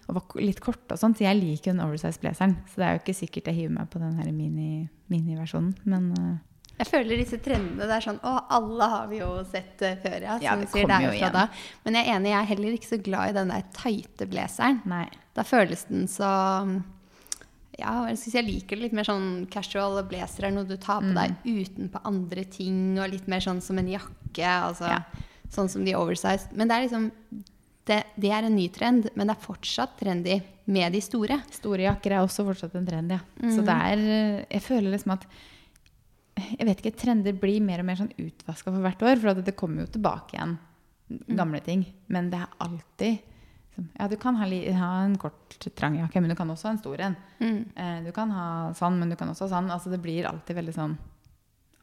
[0.09, 1.13] Og var litt korte og sånn.
[1.17, 2.55] Så jeg liker den oversize blazeren.
[2.69, 5.75] Så det er jo ikke sikkert jeg hiver meg på den her mini- mini-versjonen.
[5.85, 6.37] Men uh,
[6.79, 10.21] Jeg føler disse trendene det er sånn Å, alle har vi jo sett eh, før,
[10.25, 10.39] ja.
[10.41, 11.33] Ja, det sier, kommer er jo igjen.
[11.33, 11.47] da.
[11.85, 14.81] Men jeg er enig, jeg er heller ikke så glad i den der tighte blazeren.
[15.35, 16.31] Da føles den så
[17.79, 20.01] ja, jeg jeg liker det litt mer sånn casual.
[20.07, 21.15] Blazer er noe du tar på Mm.
[21.15, 24.45] deg utenpå andre ting, og litt mer sånn som en jakke.
[24.45, 25.01] Altså, Ja.
[25.49, 26.51] Sånn som de oversized.
[26.53, 27.11] Men det er liksom
[27.85, 31.41] det, det er en ny trend, men det er fortsatt trendy med de store.
[31.51, 33.19] Store jakker er også fortsatt en trend, ja.
[33.51, 35.25] Så det er eh, Jeg føler liksom at
[36.57, 39.19] Jeg vet ikke, trender blir mer og mer sånn utvaska for hvert år.
[39.21, 40.57] For det kommer jo tilbake igjen
[41.35, 41.85] gamle ting.
[42.07, 43.19] Men det er alltid
[43.99, 46.77] Ja, du kan ha, ha en kort, trang jakke, men du kan også ha en
[46.77, 47.15] stor en.
[47.41, 49.71] Eh, Du kan ha sånn, men du kan også ha sånn.
[49.71, 50.97] Altså det blir alltid veldig sånn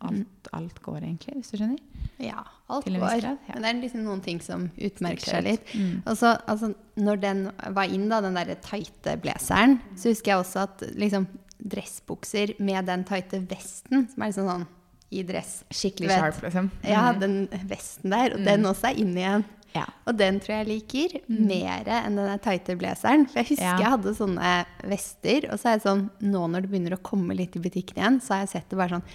[0.02, 1.80] Alt, alt går egentlig, hvis du skjønner.
[2.24, 2.40] Ja,
[2.72, 3.20] alt går.
[3.20, 3.34] ja.
[3.52, 5.66] Men det er liksom noen ting som utmerker seg litt.
[5.76, 5.98] Mm.
[6.06, 7.42] Og så, altså, når den
[7.76, 11.26] var inn, da, den derre tighte blazeren, så husker jeg også at liksom
[11.60, 14.66] dressbukser med den tighte vesten, som er liksom sånn
[15.12, 16.70] i dress Skikkelig sharp, liksom.
[16.86, 17.20] Ja, Mhm.
[17.20, 19.44] den vesten der, og den også er inn igjen.
[19.74, 19.84] Ja.
[20.10, 23.26] Og den tror jeg liker mer enn den tighte blazeren.
[23.30, 23.76] For jeg husker Ja.
[23.78, 24.52] jeg hadde sånne
[24.90, 28.00] vester, og så er det sånn Nå når det begynner å komme litt i butikken
[28.00, 29.10] igjen, så har jeg sett det bare sånn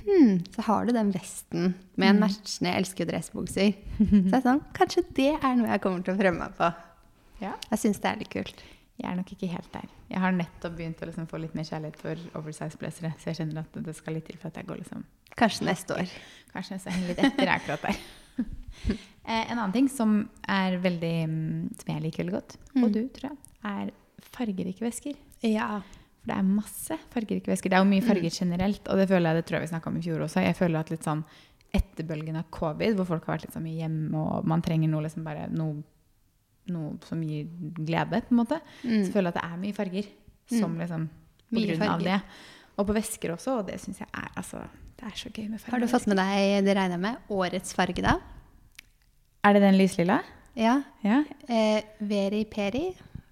[0.00, 3.72] Hm, så har du den vesten med en matchende Jeg elsker dressbukser.
[3.98, 6.68] Så jeg er sånn Kanskje det er noe jeg kommer til å prøve meg på.
[7.42, 7.54] Ja.
[7.70, 8.62] Jeg syns det er litt kult.
[9.00, 9.88] Jeg er nok ikke helt der.
[10.10, 13.62] Jeg har nettopp begynt å liksom få litt mer kjærlighet for oversize-blazere, så jeg kjenner
[13.62, 15.04] at det skal litt til for at jeg går liksom
[15.40, 16.10] Kanskje neste år.
[16.52, 18.00] Kanskje jeg år, litt etter akkurat der.
[19.20, 20.14] Eh, en annen ting som
[20.48, 23.36] er veldig mm, Som jeg liker veldig godt, og du, tror jeg,
[23.68, 23.90] er
[24.32, 25.18] fargerike vesker.
[25.44, 25.82] Ja.
[26.22, 27.70] For det er masse fargerike vesker.
[27.70, 29.92] Det er jo mye farger generelt, og det føler jeg det tror jeg vi snakka
[29.92, 30.42] om i fjor også.
[30.42, 31.22] Jeg føler at litt sånn
[31.76, 35.04] etterbølgen av covid, hvor folk har vært litt sånn mye hjemme, og man trenger noe
[35.04, 35.84] liksom bare noe,
[36.72, 40.12] noe som gir glede, på en måte, så føler jeg at det er mye farger.
[40.50, 41.06] Som liksom
[41.50, 42.18] på Mye grunn av det.
[42.78, 44.64] Og på vesker også, og det syns jeg er altså
[45.00, 45.72] Det er så gøy med farger.
[45.72, 48.18] Har du fått med deg, det regner jeg med, årets farge, da?
[49.48, 50.18] Er det den lyslilla?
[50.58, 50.82] Ja.
[51.06, 51.22] Ja.
[51.48, 52.90] Eh, Veri Peri.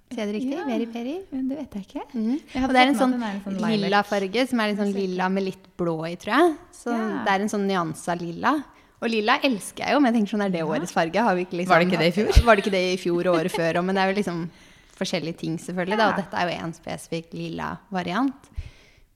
[0.09, 0.55] Sier jeg det riktig?
[0.57, 0.65] Ja.
[0.65, 1.17] Veri Peri.
[1.29, 2.05] Det vet jeg ikke.
[2.15, 2.39] Mm.
[2.55, 4.95] Jeg Og det er en sånn, er en sånn lilla farge, som er litt sånn
[4.97, 6.57] lilla med litt blå i, tror jeg.
[6.73, 7.25] Så Ja.
[7.27, 8.55] det er en sånn nyansa av lilla.
[9.03, 11.21] Og lilla elsker jeg jo, men jeg tenker sånn, er det årets farge?
[11.23, 12.45] Har vi ikke liksom, Var det ikke det i fjor?
[12.49, 13.85] Var det ikke det i fjor og året før òg?
[13.85, 14.51] Men det er jo liksom
[14.99, 15.99] forskjellige ting, selvfølgelig.
[16.01, 16.09] Da.
[16.09, 18.49] Og dette er jo en spesifikk lilla variant.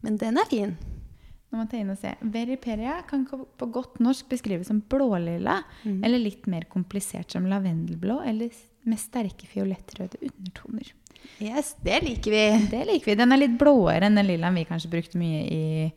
[0.03, 0.77] Men den er fin.
[1.53, 2.11] Nå må jeg ta inn og se.
[2.33, 5.99] Veriperia kan på godt norsk beskrives som blålilla, Mm.
[6.05, 8.49] eller litt mer komplisert som lavendelblå, eller
[8.89, 10.93] med sterke fiolettrøde undertoner.
[11.39, 12.67] Yes, det liker vi.
[12.73, 13.15] Det liker vi.
[13.21, 15.93] Den er litt blåere enn den lillaen vi kanskje brukte mye i,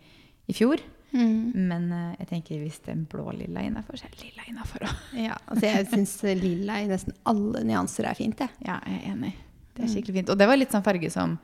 [0.48, 0.78] i fjor.
[1.16, 1.54] Mm.
[1.56, 4.84] Men uh, jeg tenker hvis den blå lilla er innafor, så er det lilla innafor
[4.84, 4.96] òg.
[5.30, 8.50] Ja, altså jeg syns lilla i nesten alle nyanser er fint, jeg.
[8.68, 9.34] Ja, jeg er enig.
[9.74, 9.88] Det Mm.
[9.88, 10.30] er skikkelig fint.
[10.30, 11.40] Og det var litt sånn farge som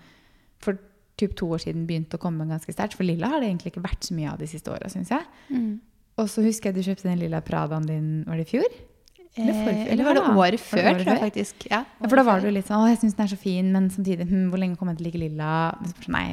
[0.59, 0.77] for
[1.21, 2.97] typ to år siden begynte å komme ganske sterkt.
[2.99, 5.25] For lilla har det egentlig ikke vært så mye av de siste åra, syns jeg.
[5.53, 5.71] Mm.
[6.19, 8.71] Og så husker jeg du kjøpte den lilla Pradaen din, var det i fjor?
[9.39, 11.19] Eller for, Eh, eller var det året før, det året før?
[11.23, 11.67] faktisk.
[11.71, 13.69] Ja, Ja, for da var du litt sånn Å, jeg syns den er så fin,
[13.71, 15.51] men samtidig hm, Hvor lenge kommer jeg til å like lilla?
[15.87, 16.25] Sånn, Nei.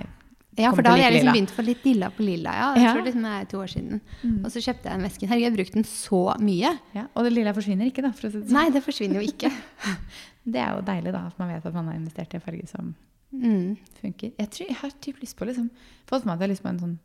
[0.58, 2.50] Ja, for da hadde jeg liksom begynt å få litt lilla på lilla.
[2.58, 2.74] Ja.
[2.74, 2.92] Jeg Ja.
[2.96, 4.00] tror liksom det er to år siden.
[4.42, 5.28] Og så kjøpte jeg den vesken.
[5.30, 6.72] Herregud, jeg har brukt den så mye.
[6.98, 8.10] Ja, og det lilla forsvinner ikke, da.
[8.10, 8.58] For å si det sånn.
[8.58, 9.52] Nei, det forsvinner jo ikke.
[10.48, 12.66] Det er jo deilig, da, at man vet at man har investert i en farge
[12.66, 12.94] som
[13.32, 13.76] Mm.
[14.00, 14.32] funker.
[14.38, 15.70] Jeg tror jeg har typ lyst på liksom
[16.08, 16.98] Fått med at jeg har lyst på en sånn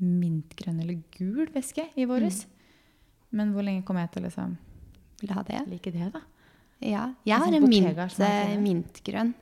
[0.00, 2.46] mintgrønn eller gul veske i våres.
[3.30, 4.56] Men hvor lenge kommer jeg til å liksom
[5.20, 5.60] Vil ha det?
[5.68, 6.20] like det, da?
[6.80, 7.14] Ja.
[7.24, 9.34] Jeg har sånn en mint, mintgrønn.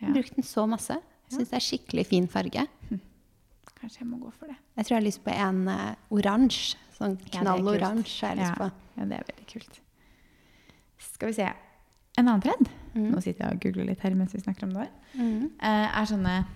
[0.00, 0.12] Har Ja.
[0.14, 0.96] brukt den så masse.
[1.30, 2.66] Syns det er skikkelig fin farge.
[3.80, 4.56] Kanskje jeg må gå for det.
[4.76, 6.76] Jeg tror jeg har lyst på en uh, oransje.
[6.98, 8.68] Sånn Ja, knall oransje har jeg lyst Ja.
[8.68, 8.72] på.
[8.96, 9.80] Ja, det er veldig kult.
[10.98, 11.52] Skal vi se.
[12.18, 13.10] En annen trend, Mm.
[13.14, 15.50] nå sitter jeg og googler litt her mens vi snakker om det, Mm.
[15.60, 16.46] eh, er sånne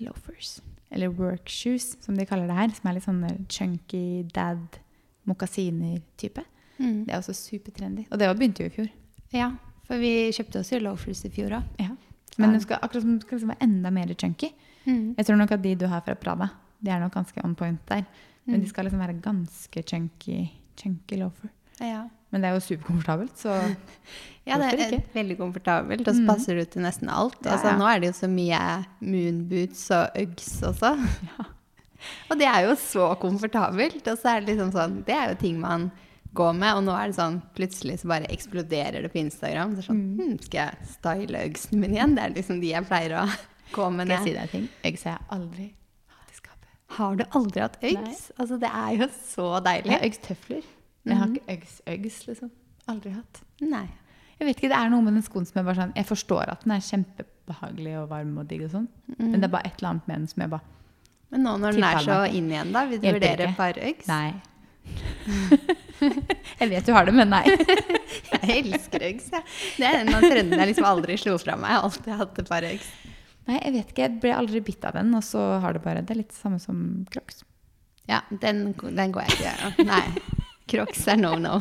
[0.00, 0.60] loafers.
[0.90, 2.68] Eller work shoes, som de kaller det her.
[2.70, 4.78] Som er litt sånne chunky dad
[5.26, 6.42] mokasiner-type.
[6.80, 7.04] Mm.
[7.06, 8.06] Det er også supertrendy.
[8.10, 8.90] Og det begynte jo i fjor.
[9.32, 9.50] Ja,
[9.86, 11.64] for vi kjøpte oss jo loafers i fjor òg.
[11.80, 11.90] Ja.
[12.38, 14.50] Men det skal, akkurat som det skal liksom være enda mer chunky.
[14.86, 15.14] Mm.
[15.16, 16.50] Jeg tror nok at de du har fra Prada,
[16.82, 18.04] de er nok ganske on point der.
[18.46, 18.62] Men Mm.
[18.62, 21.48] de skal liksom være ganske chunky, chunky loafer.
[21.80, 22.08] Ja.
[22.36, 23.56] Men det er jo superkomfortabelt, så
[24.46, 26.26] Ja, det er veldig komfortabelt, og så Mm.
[26.28, 27.40] passer det til nesten alt.
[27.42, 27.78] Ja, Altså, ja.
[27.80, 28.60] Nå er det jo så mye
[29.02, 30.92] moonboots og Uggs også.
[32.30, 34.06] Og det er jo så komfortabelt.
[34.06, 35.88] Og så er det liksom sånn Det er jo ting man
[36.36, 39.74] går med, og nå er det sånn plutselig så bare eksploderer det på Instagram.
[39.80, 42.14] Så sånn hm, Skal jeg style Uggsen min igjen?
[42.14, 43.26] Det er liksom de jeg pleier å
[43.72, 44.06] gå med.
[44.06, 44.68] Skal jeg si deg ting?
[44.84, 45.66] Uggs har jeg aldri
[46.20, 46.70] hatt i skapet.
[47.00, 48.26] Har du aldri hatt Uggs?
[48.38, 49.90] Altså, det er jo så deilig.
[49.90, 50.68] Jeg har Uggs-tøfler,
[51.06, 51.34] jeg har Mhm.
[51.36, 52.50] ikke Uggs-Uggs, liksom.
[52.88, 53.40] Aldri hatt.
[53.60, 53.86] Nei.
[54.38, 56.48] Jeg vet ikke, Det er noe med den skoen som jeg bare sånn Jeg forstår
[56.52, 58.88] at den er kjempebehagelig og varm og digg og sånn,
[59.18, 60.60] men det er bare et eller annet med den som jeg bare
[61.30, 64.06] Men nå når den er så inn igjen, da, vil du vurdere et par Uggs?
[64.06, 64.34] Nei.
[66.60, 67.42] jeg vet du har det, men nei.
[68.46, 69.42] Jeg elsker Uggs, jeg.
[69.78, 71.70] Det er en av trendene jeg liksom aldri slo fra meg.
[71.72, 72.88] Jeg har alltid hatt et par Uggs.
[73.48, 74.02] Nei, jeg vet ikke.
[74.06, 76.38] Jeg ble aldri bitt av den, og så har det bare Det er litt det
[76.38, 77.42] samme som Crocs.
[78.10, 80.04] Ja, den, den går jeg ikke Nei.
[80.70, 81.60] Crocs er no no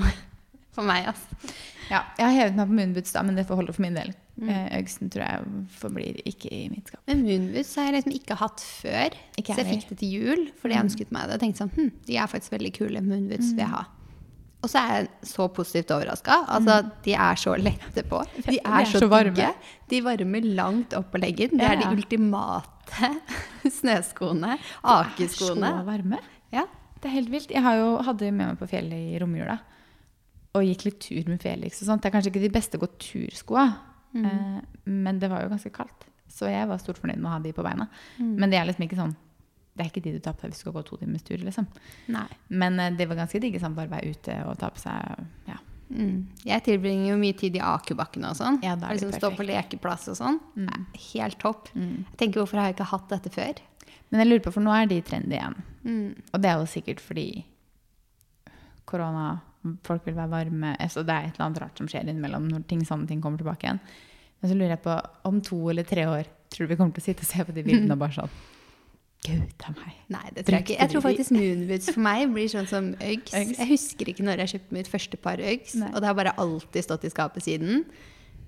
[0.75, 1.53] for meg, altså.
[1.87, 4.09] Ja, jeg har hevet meg på moonboots, da, men det får holde for min del.
[4.35, 5.43] Øgsten Uggsen tror jeg
[5.79, 6.99] forblir ikke i mitt skap.
[7.07, 9.15] Men moonboots har jeg liksom ikke hatt før.
[9.39, 11.37] Ikke så jeg fikk det til jul fordi jeg ønsket meg det.
[11.37, 13.03] Og tenkte sånn, hm, de er faktisk veldig kule.
[13.05, 13.83] Moonboots vil jeg ha.
[14.65, 16.39] Og så er jeg så positivt overraska.
[16.57, 18.23] Altså, de er så lette på.
[18.33, 19.51] De De er, er så, så varme.
[19.91, 21.53] De varmer langt opp på leggen.
[21.59, 23.11] Det er de ultimate
[23.77, 24.57] snøskoene.
[25.77, 26.19] Så varme.
[26.55, 26.65] Ja.
[27.05, 27.51] Det er helt vilt.
[27.53, 29.59] Jeg har jo, hadde med meg på fjellet i romjula
[30.55, 31.83] og gikk litt tur med Felix.
[31.83, 32.01] og sånt.
[32.01, 33.65] Det er kanskje ikke de beste gå turskoa,
[34.15, 34.57] eh,
[34.89, 36.07] men det var jo ganske kaldt.
[36.31, 37.85] Så jeg var stort fornøyd med å ha de på beina.
[38.17, 39.13] Men det er liksom ikke sånn
[39.75, 41.37] det er ikke de du tar på deg hvis du skal gå to timers tur.
[41.37, 41.67] liksom.
[42.15, 42.27] Nei.
[42.47, 45.59] Men eh, det var ganske digg sånn bare være ute og ta på seg ja,
[45.85, 46.25] Mm.
[46.41, 48.55] Jeg tilbringer jo mye tid i akebakkene og sånn.
[48.65, 50.39] Ja, da er det liksom Stå på lekeplass og sånn.
[50.57, 50.87] Mm.
[51.13, 51.69] Helt topp.
[51.75, 53.61] Jeg tenker hvorfor har jeg ikke hatt dette før?
[54.11, 55.59] Men jeg lurer på, for nå er de trendy igjen.
[55.85, 56.09] Mm.
[56.31, 57.27] Og det er jo sikkert fordi
[58.89, 59.35] korona,
[59.85, 62.67] folk vil være varme altså Det er et eller annet rart som skjer innimellom når
[62.69, 63.81] ting, sånne ting kommer tilbake igjen.
[64.41, 64.97] Men så lurer jeg på,
[65.29, 67.55] om to eller tre år, tror du vi kommer til å sitte og se på
[67.55, 68.35] de bildene og bare sånn
[69.25, 69.93] Gud a meg.
[70.13, 70.75] Nei, det tror jeg ikke.
[70.77, 73.33] Jeg tror faktisk moonboots for meg blir sånn som Uggs.
[73.33, 76.85] Jeg husker ikke når jeg kjøpte mitt første par Uggs, og det har bare alltid
[76.85, 77.87] stått i skapet siden.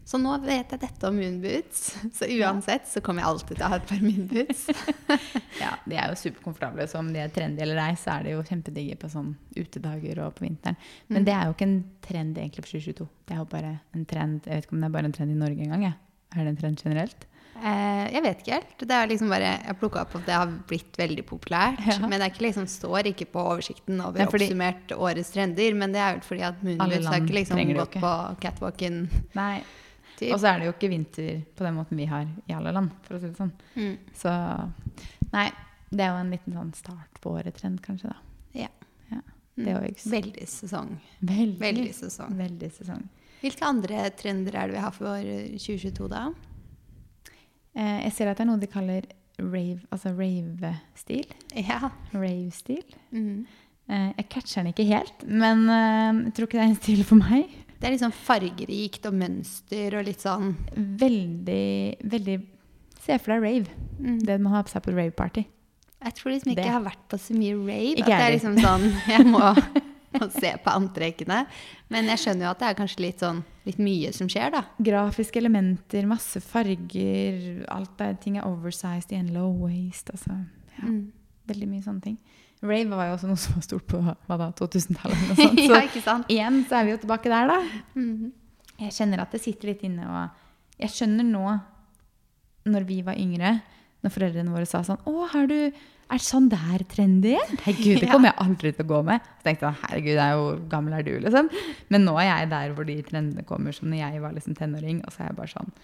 [0.07, 1.81] Så nå vet jeg dette om moonboots.
[2.17, 4.65] Så uansett så kommer jeg alltid til å ha et par moonboots.
[5.61, 8.35] Ja, De er jo superkomfortable, så om de er trendy eller ei, så er de
[8.35, 10.77] jo kjempedigge på sånn utedager og på vinteren.
[11.11, 13.07] Men det er jo ikke en trend egentlig på 2022.
[13.27, 15.33] Det er jo bare en trend Jeg vet ikke om det er bare en trend
[15.33, 15.87] i Norge engang.
[15.89, 15.97] jeg.
[16.35, 17.25] Er det en trend generelt?
[17.57, 18.83] Eh, jeg vet ikke helt.
[18.85, 21.81] Det er liksom bare, jeg plukka opp at det har blitt veldig populært.
[21.89, 21.97] Ja.
[22.05, 25.73] Men det ikke liksom, står ikke på oversikten over fordi- oppsummert årets trender.
[25.75, 28.13] Men det er jo fordi at moonboots har ikke liksom gått på
[28.45, 29.01] catwalken.
[29.35, 29.57] Nei.
[30.17, 30.31] Typ.
[30.33, 32.93] Og så er det jo ikke vinter på den måten vi har i alle land,
[33.05, 33.53] for å si det sånn.
[33.77, 33.95] Mm.
[34.17, 34.33] Så
[35.33, 35.49] Nei,
[35.91, 38.17] det er jo en liten sånn start på året-trend, kanskje, da.
[38.63, 38.71] Ja.
[39.11, 39.21] Ja,
[39.59, 40.95] det er jo Veldig sesong.
[41.19, 42.33] Veldig, Veldig sesong.
[42.39, 43.05] Veldig sesong.
[43.43, 46.23] Hvilke andre trender er det vi har for 2022, da?
[47.77, 49.05] Eh, jeg ser at det er noe de kaller
[49.37, 51.29] rave, altså rave-stil.
[51.53, 51.91] Ja.
[52.15, 52.83] Rave-stil.
[53.13, 53.45] Mm.
[53.87, 57.03] Eh, jeg catcher den ikke helt, men eh, jeg tror ikke det er en stil
[57.07, 57.53] for meg.
[57.77, 60.55] Det er litt sånn fargerikt og mønster og litt sånn
[60.97, 62.37] Veldig, veldig
[63.05, 63.75] Se for deg rave.
[64.01, 64.17] mm.
[64.25, 65.43] Det man har på seg på rave-party.
[66.03, 66.65] Jeg tror liksom ikke Det.
[66.65, 67.93] jeg har vært på så mye rave.
[67.97, 69.43] Ikke at det er liksom sånn Jeg må,
[70.19, 71.39] må se på antrekkene.
[71.93, 74.63] Men jeg skjønner jo at det er kanskje litt sånn litt mye som skjer, da.
[74.83, 77.65] Grafiske elementer, masse farger.
[77.73, 80.11] Alt er, ting er oversized i en low waste.
[80.15, 80.37] Altså,
[80.77, 81.11] ja, Mm.
[81.47, 82.17] veldig mye sånne ting.
[82.65, 85.17] Rave var jo også noe som var stort på 2000-tallet.
[85.37, 86.29] eller ja, ikke sant?
[86.33, 87.57] igjen så er vi jo tilbake der, da.
[87.97, 88.31] Mm.
[88.81, 90.07] Jeg kjenner at det sitter litt inne.
[90.07, 91.43] Og jeg skjønner nå,
[92.67, 93.59] når vi var yngre,
[94.01, 95.57] når foreldrene våre sa sånn Å, har du
[96.07, 97.35] er sånn der trendy?
[97.65, 99.25] Herregud, det kommer jeg aldri til å gå med.
[99.39, 101.49] Så tenkte jeg herregud, er jo gammel er du, liksom.
[101.93, 105.01] Men nå er jeg der hvor de trendene kommer, som når jeg var liksom tenåring.
[105.03, 105.75] Og så er jeg bare sånn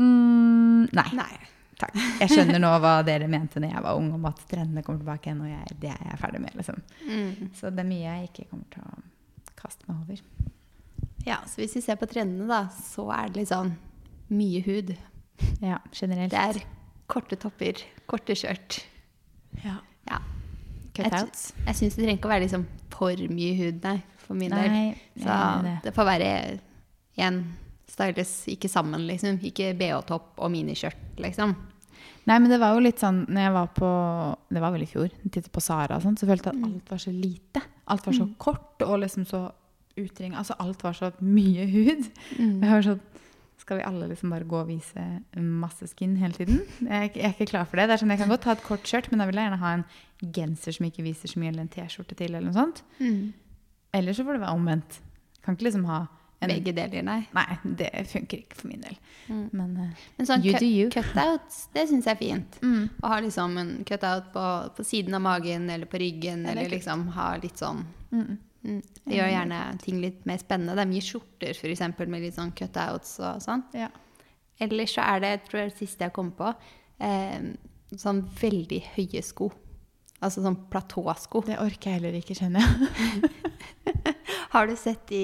[0.00, 1.08] mm, Nei.
[1.18, 1.32] Nei.
[1.80, 1.96] Takk.
[2.20, 5.30] Jeg skjønner nå hva dere mente når jeg var ung, om at trendene kommer tilbake
[5.30, 6.56] igjen, og jeg, det er jeg ferdig med.
[6.60, 6.80] liksom.
[7.06, 7.52] Mm.
[7.56, 10.24] Så det er mye jeg ikke kommer til å kaste meg over.
[11.26, 12.62] Ja, så hvis vi ser på trendene, da,
[12.92, 13.74] så er det litt sånn
[14.32, 14.92] mye hud.
[15.64, 16.32] Ja, generelt.
[16.32, 16.60] Det er
[17.10, 18.82] korte topper, korte skjørt.
[19.64, 19.80] ja.
[20.10, 20.20] Ja.
[20.96, 21.50] Cutouts.
[21.66, 22.64] Jeg syns det trenger ikke å være liksom
[23.00, 24.74] for mye hud, nei, for min del.
[25.22, 25.74] Så jeg det.
[25.86, 26.30] det får være
[27.20, 27.38] én
[27.90, 29.38] styles, ikke sammen, liksom.
[29.46, 31.54] Ikke bh-topp og miniskjørt, liksom.
[32.28, 33.90] Nei, men det var jo litt sånn når jeg var på
[34.52, 35.12] Det var vel i fjor.
[35.26, 37.62] Tittet på Sara og sånn, så følte jeg at alt var så lite.
[37.90, 39.46] Alt var så kort og liksom så
[39.98, 40.36] utring.
[40.38, 42.10] Altså alt var så mye hud.
[42.38, 42.60] Mm.
[42.62, 43.06] jeg var sånn
[43.60, 45.02] Skal vi alle liksom bare gå og vise
[45.36, 46.62] masse skin hele tiden?
[46.80, 47.88] Jeg jeg er ikke klar for det.
[47.88, 49.60] Det er sånn, Jeg kan godt ha et kort skjørt, men da vil jeg gjerne
[49.60, 49.84] ha en
[50.20, 52.82] genser som ikke viser så mye, eller en T-skjorte til, eller noe sånt.
[52.98, 53.32] Mm.
[53.94, 55.00] Eller så får det være omvendt.
[55.44, 56.06] Kan ikke liksom ha
[56.40, 57.18] en Begge deler, nei.
[57.36, 58.94] Nei, det funker ikke for min del.
[59.28, 59.42] Mm.
[59.52, 60.90] Men uh, Men sånn You do you.
[60.94, 62.60] cutouts, det syns jeg er fint.
[62.64, 62.86] mm.
[63.04, 64.44] Å ha liksom en cutout på,
[64.76, 66.78] på siden av magen eller på ryggen, er eller kult.
[66.78, 68.38] liksom ha litt sånn Mm.
[68.64, 68.80] mm.
[69.06, 70.74] Det gjør gjerne ting litt mer spennende.
[70.74, 73.62] Det er mye skjorter for eksempel, med litt sånn cutouts og sånn.
[73.78, 73.86] Ja.
[74.60, 76.50] Ellers så er det, jeg tror det er det siste jeg kom på,
[77.00, 77.52] eh,
[77.96, 79.52] sånn veldig høye sko.
[80.20, 81.44] Altså sånn platåsko.
[81.46, 83.30] Det orker jeg heller ikke, kjenner jeg.
[84.52, 85.22] Har du sett de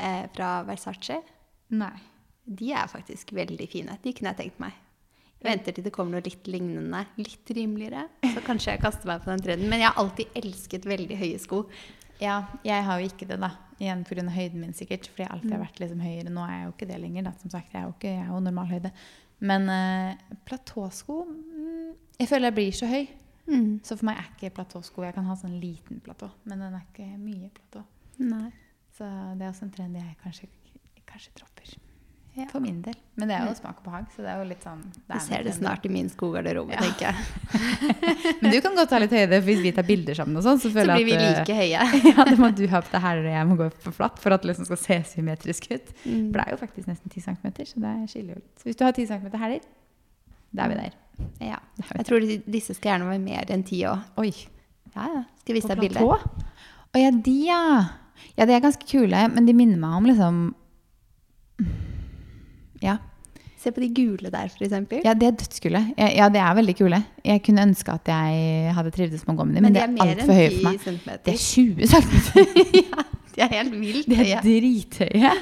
[0.00, 1.20] eh, fra Versace?
[1.76, 1.94] Nei.
[2.50, 3.94] De er faktisk veldig fine.
[4.02, 4.72] De kunne jeg tenkt meg.
[5.40, 8.02] Jeg venter til det kommer noe litt lignende, litt rimeligere.
[8.34, 9.70] Så kanskje jeg kaster meg på den trenden.
[9.72, 11.62] Men jeg har alltid elsket veldig høye sko.
[12.20, 13.52] Ja, jeg har jo ikke det, da.
[13.80, 14.26] Igjen pga.
[14.34, 15.06] høyden min, sikkert.
[15.08, 15.66] Fordi jeg alltid har Mm.
[15.66, 16.28] vært liksom høyere.
[16.34, 17.32] Nå er jeg jo ikke det lenger, da.
[17.40, 18.90] Som sagt, jeg er jo, ikke, jeg er jo normal høyde.
[19.40, 23.06] Men uh, platåsko mm, Jeg føler jeg blir så høy.
[23.48, 23.80] Mm.
[23.82, 26.84] Så for meg er ikke platåsko Jeg kan ha sånn liten platå, men den er
[26.92, 27.86] ikke mye platå.
[28.18, 28.50] Nei.
[29.00, 29.06] Så
[29.38, 30.48] det er også en trend jeg kanskje,
[31.08, 31.70] kanskje dropper.
[32.36, 32.44] Ja.
[32.52, 32.94] For min del.
[33.18, 35.22] Men det er jo smak og behag, så det er jo litt sånn Du er
[35.24, 36.84] ser det snart i min skoggarderobe, Ja.
[36.84, 37.16] tenker jeg.
[38.42, 40.60] Men du kan godt ta litt høyde, for hvis vi tar bilder sammen og sånn,
[40.62, 41.80] så Så blir vi like høye.
[42.12, 44.36] ja, det må du ha på deg hæler, og jeg må gå for flatt for
[44.36, 45.90] at det liksom skal se symmetrisk ut.
[46.04, 46.28] Mm.
[46.30, 48.52] For det er jo faktisk nesten 10 cm, så det skiller jo litt.
[48.62, 49.66] Så hvis du har 10 cm hæler,
[50.54, 50.94] da er vi der.
[51.50, 51.58] Ja.
[51.82, 54.06] Er vi Jeg tror disse skal gjerne være mer enn ti òg.
[54.22, 54.30] Oi.
[54.94, 55.24] Ja, ja.
[55.42, 55.98] Skal vise deg bildet?
[55.98, 56.46] platå?
[56.94, 57.62] Å ja, de, ja.
[58.38, 60.42] Ja, de er ganske kule, men de minner meg om liksom
[62.82, 62.96] Ja.
[63.60, 65.02] Se på de gule der, eksempel.
[65.04, 65.82] Ja, de er dødskule.
[65.98, 67.02] Ja, ja, de er veldig kule.
[67.28, 70.00] Jeg kunne ønske at jeg hadde trivdes med å gå med dem, men, men de
[70.00, 70.78] er er altfor høye for meg.
[70.80, 71.24] 10 centimeter.
[71.26, 72.14] Det er 20 cm.
[72.88, 73.04] ja,
[73.34, 74.40] de er helt vilt De er høye.
[74.46, 75.34] drithøye.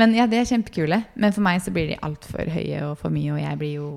[0.00, 1.02] Men ja, de er kjempekule.
[1.20, 3.90] Men for meg så blir de altfor høye og for mye, og jeg blir jo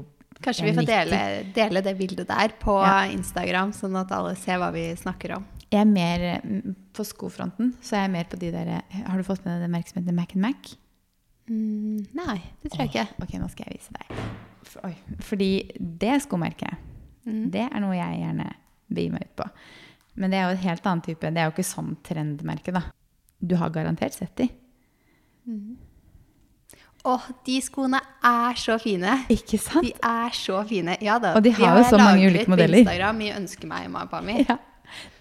[0.44, 1.20] Kanskje vi får dele,
[1.56, 3.08] dele det bildet der på Ja.
[3.10, 5.48] Instagram, sånn at alle ser hva vi snakker om.
[5.72, 8.70] Jeg er mer mm, På skofronten så er jeg mer på de der
[9.04, 10.70] Har du fått med deg den merksomheten Mac and Mac?
[11.50, 13.08] Mm, nei, det tror jeg ikke.
[13.24, 14.22] Ok, nå skal jeg vise deg.
[14.68, 16.84] For, oi, fordi det skomerket,
[17.28, 17.50] Mm.
[17.52, 18.46] det er noe jeg gjerne
[18.88, 19.46] begir meg ut på.
[20.16, 21.32] Men det er jo et helt annet type.
[21.36, 22.82] Det er jo ikke sånn trendmerke, da.
[23.44, 24.48] Du har garantert sett de.
[27.08, 29.14] Åh, de skoene er så fine.
[29.32, 29.86] Ikke sant?
[29.88, 30.96] De er så fine.
[31.04, 31.36] Ja da.
[31.38, 32.82] Og de har jo så mange ulike lagret ulike på modeller.
[32.84, 34.38] Instagram i Ønske meg, Mapami.
[34.48, 34.58] Ja.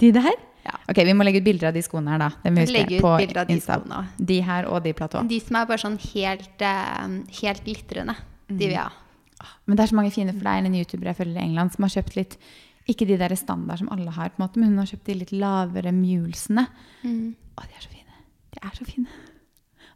[0.00, 0.36] De der?
[0.66, 0.74] Ja.
[0.90, 2.28] Ok, vi må legge ut bilder av de skoene her, da.
[2.42, 3.78] Det må vi huske Legge ut på bilder av de Insta.
[3.78, 4.00] skoene.
[4.32, 5.22] De her og de platå.
[5.30, 8.16] De som er bare sånn helt, eh, helt glitrende,
[8.48, 8.92] de vil jeg ha.
[9.66, 11.74] Men det er så mange fine, for det er en YouTuber jeg følger i England
[11.74, 12.38] som har kjøpt litt
[12.88, 15.14] Ikke de der standard som alle har, på en måte, men hun har kjøpt de
[15.14, 16.68] litt lavere mulesene.
[17.02, 18.14] Å, de er så fine.
[18.54, 19.06] De er så fine.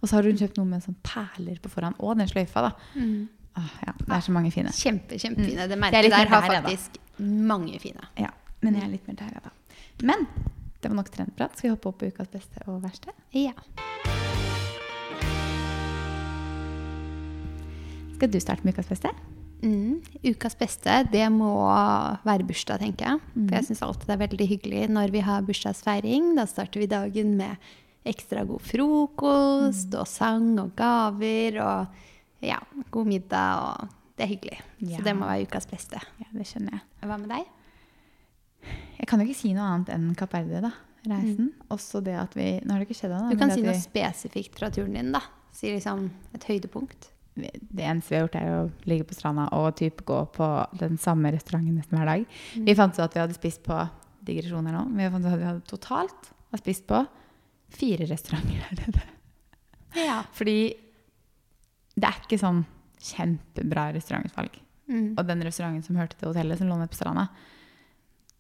[0.02, 1.94] Og så har hun kjøpt noe med sånn perler på foran.
[2.00, 2.72] Og den sløyfa, da.
[2.96, 4.72] Åh, ja, det er så mange fine.
[4.74, 5.68] Kjempe, kjempefine.
[5.70, 8.11] Det Jeg er merket der har faktisk mange fine.
[8.18, 8.30] Ja,
[8.61, 9.54] men jeg er litt mer der, ja da.
[10.03, 10.27] Men
[10.81, 11.57] det var nok trendprat.
[11.57, 13.13] Skal vi hoppe opp på ukas beste og verste?
[13.37, 13.53] Ja.
[18.17, 19.13] Skal du starte med ukas beste?
[19.61, 20.01] Mm.
[20.25, 21.53] Ukas beste, det må
[22.25, 23.21] være bursdag, tenker jeg.
[23.37, 26.35] For jeg syns alltid det er veldig hyggelig når vi har bursdagsfeiring.
[26.39, 27.71] Da starter vi dagen med
[28.09, 32.57] ekstra god frokost og sang og gaver og ja,
[32.89, 34.57] god middag og Det er hyggelig.
[34.85, 34.99] Ja.
[34.99, 35.97] Så det må være ukas beste.
[36.21, 36.83] Ja, det skjønner jeg.
[37.09, 37.47] Hva med deg?
[38.99, 40.73] Jeg kan jo ikke si noe annet enn Kapp Verde, da.
[41.09, 41.53] Reisen.
[41.73, 43.31] Også det at vi Nå har det ikke skjedd ennå.
[43.33, 45.23] Du kan si noe vi- spesifikt fra turen din, da.
[45.53, 47.09] Si liksom et høydepunkt.
[47.40, 50.99] det eneste vi har gjort, er å ligge på stranda og typ gå på den
[50.99, 52.27] samme restauranten nesten hver dag.
[52.55, 53.79] Vi fant ut at vi hadde spist på
[54.27, 54.83] digresjoner nå.
[54.96, 57.01] Vi fant ut at vi hadde totalt har spist på
[57.70, 59.03] fire restauranter her nede.
[59.96, 60.23] Ja.
[60.37, 60.75] Fordi
[61.96, 62.64] det er ikke sånn
[63.01, 64.59] kjempebra restaurantutvalg.
[64.90, 65.14] Mm.
[65.16, 67.29] Og den restauranten som hørte til hotellet, som lå nede på stranda,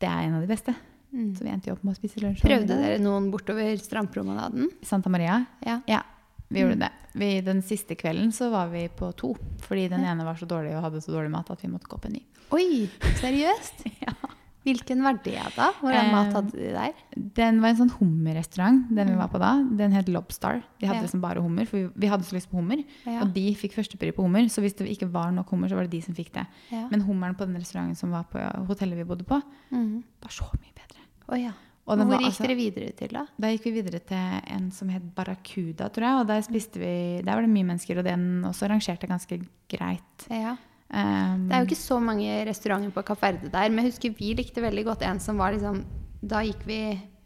[0.00, 0.74] det er en av de beste.
[1.12, 1.34] Mm.
[1.36, 2.44] Så vi endte jo opp med å spise lunsj.
[2.46, 4.70] Prøvde dere noen bortover strandpromenaden?
[4.86, 5.40] Santa Maria?
[5.66, 5.80] Ja.
[5.90, 6.02] Ja,
[6.48, 6.90] vi gjorde det.
[7.18, 9.34] Vi, den siste kvelden så var vi på to.
[9.66, 11.98] Fordi den ene var så dårlig og hadde så dårlig mat at vi måtte gå
[11.98, 12.22] opp en ny.
[12.56, 12.86] Oi,
[13.22, 13.86] seriøst?
[14.06, 14.14] Ja.
[14.62, 15.70] Hvilken var det, da?
[15.80, 16.92] Hvordan mat hadde de der?
[17.36, 19.54] Den var en sånn hummerrestaurant, den vi var på da.
[19.78, 20.60] Den het Lobstar.
[20.78, 21.06] De hadde Ja.
[21.06, 22.84] liksom bare hummer, for vi, hadde så lyst på hummer.
[23.06, 23.22] Ja.
[23.22, 25.88] Og de fikk førstepri på hummer, så hvis det ikke var nok hummer, så var
[25.88, 26.46] det de som fikk det.
[26.70, 26.88] Ja.
[26.90, 29.40] Men hummeren på den restauranten som var på hotellet vi bodde på,
[29.72, 30.04] mm.
[30.20, 31.00] var så mye bedre.
[31.28, 31.52] Oh, ja.
[31.88, 33.26] Og Hvor var gikk altså- dere videre til, da?
[33.40, 36.20] Da gikk vi videre til en som het Barracuda, tror jeg.
[36.20, 40.28] Og der spiste vi Der var det mye mennesker, og den også rangerte ganske greit.
[40.30, 40.56] Ja.
[40.92, 44.16] Um, Det er jo ikke så mange restauranter på Kapp Verde der, men jeg husker
[44.18, 45.84] vi likte veldig godt en som var liksom
[46.22, 46.80] Da gikk vi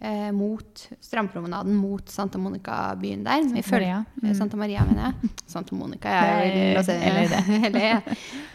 [0.04, 3.42] eh, mot strandpromenaden mot Santa Monica-byen der.
[3.48, 4.04] Santa Maria.
[4.22, 4.34] Eh, Mm.
[4.36, 5.30] Santa Maria, mener jeg.
[5.54, 8.00] Santa Monica, jeg er LA, ja.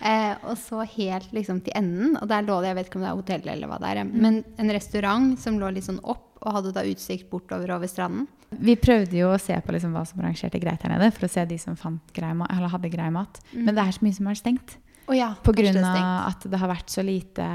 [0.02, 3.04] eh, og så helt liksom til enden, og der lå det, jeg vet ikke om
[3.04, 4.14] det er hotell eller hva det er, Mm.
[4.22, 8.28] men en restaurant som lå litt sånn opp og hadde da utsikt bortover over stranden.
[8.56, 11.30] Vi prøvde jo å se på liksom hva som rangerte greit her nede, for å
[11.30, 13.42] se de som fant grei mat, eller hadde grei mat.
[13.54, 14.78] Men det er så mye som er stengt.
[15.10, 15.58] Å ja, På Mm.
[15.74, 17.46] grunn av at det har vært så lite,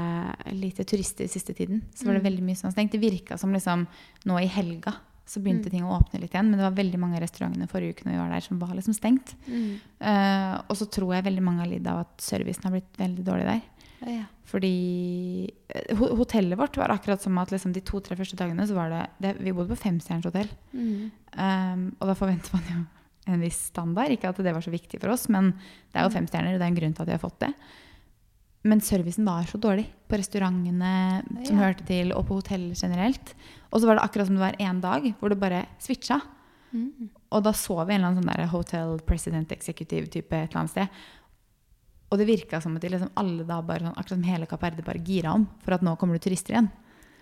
[0.51, 1.81] lite turister i siste tiden.
[1.95, 2.29] Så var det Mm.
[2.31, 2.91] veldig mye som var stengt.
[2.91, 3.87] Det virka som liksom
[4.25, 4.93] nå i helga
[5.25, 5.43] så Mm.
[5.43, 6.49] begynte ting å åpne litt igjen.
[6.51, 8.75] Men det var veldig mange av restaurantene forrige uke når vi var der som var
[8.75, 9.35] liksom stengt.
[9.47, 9.79] Mm.
[10.01, 13.23] Uh, og så tror jeg veldig mange har lidd av at servicen har blitt veldig
[13.23, 13.61] dårlig der.
[14.05, 14.23] Ja.
[14.45, 18.75] Fordi eh, ho- hotellet vårt var akkurat som at liksom de to-tre første dagene så
[18.75, 20.49] var det, det Vi bodde på femstjerners hotell.
[20.75, 21.11] Mm.
[21.37, 22.85] Um, og da forventer man jo
[23.27, 24.11] en viss standard.
[24.13, 25.51] Ikke at det var så viktig for oss, men
[25.91, 27.39] det er jo fem stjerner, og det er en grunn til at vi har fått
[27.45, 27.53] det.
[28.65, 31.67] Men servicen var så dårlig på restaurantene som Ja.
[31.67, 33.35] hørte til, og på hotell generelt.
[33.71, 36.21] Og så var det akkurat som det var én dag hvor det bare switcha.
[36.73, 37.09] Mm.
[37.31, 40.71] Og da så vi en eller annen sånn der Hotel President Executive-type et eller annet
[40.71, 40.87] sted.
[42.11, 44.83] Og det virka som at liksom alle da bare sånn, akkurat som hele Kapp Verde
[44.85, 46.71] bare gira om for at nå kommer det turister igjen.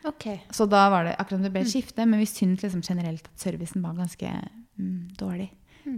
[0.05, 0.41] Okay.
[0.51, 1.53] Så da var det akkurat som det Mm.
[1.53, 5.49] ble et skifte, men vi syntes liksom generelt at servicen var ganske mm, dårlig.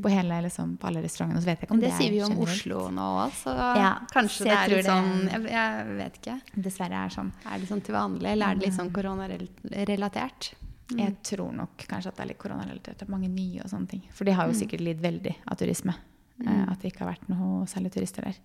[0.01, 1.41] På, hele, liksom, på alle restaurantene.
[1.41, 1.81] Så vet jeg ikke om Mm.
[1.85, 2.49] Det det, sier vi jo om generelt.
[2.57, 6.35] Oslo nå òg, så Ja, kanskje så det er litt sånn jeg, jeg vet ikke.
[6.67, 7.31] Dessverre er sånn.
[7.45, 10.53] Er det sånn til vanlig, eller er det litt sånn koronarelatert?
[10.95, 13.01] Jeg tror nok kanskje at det er litt koronarelatert.
[13.01, 14.03] At mange nye og sånne ting.
[14.13, 14.59] For de har jo Mm.
[14.59, 15.95] sikkert lidd veldig av turisme.
[16.39, 16.69] Mm.
[16.71, 18.35] At det ikke har vært noe særlig turister der.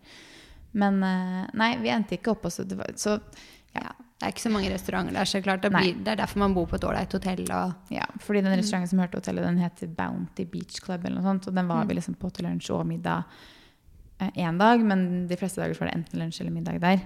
[0.72, 2.66] Men eh, nei, vi endte ikke opp også.
[2.66, 3.20] Det var, så
[3.76, 3.92] Ja.
[4.20, 6.52] Det er ikke så mange restauranter der, så klart det, blir, det er derfor man
[6.52, 7.46] bor på et ålreit hotell.
[7.56, 11.24] Og, ja, fordi den restauranten som hørte hotellet, den heter Bounty Beach Club eller noe
[11.24, 11.48] sånt.
[11.48, 13.24] Og den var vi liksom på til lunsj og middag
[14.36, 17.00] én dag, men de fleste dager så var det enten lunsj eller middag der.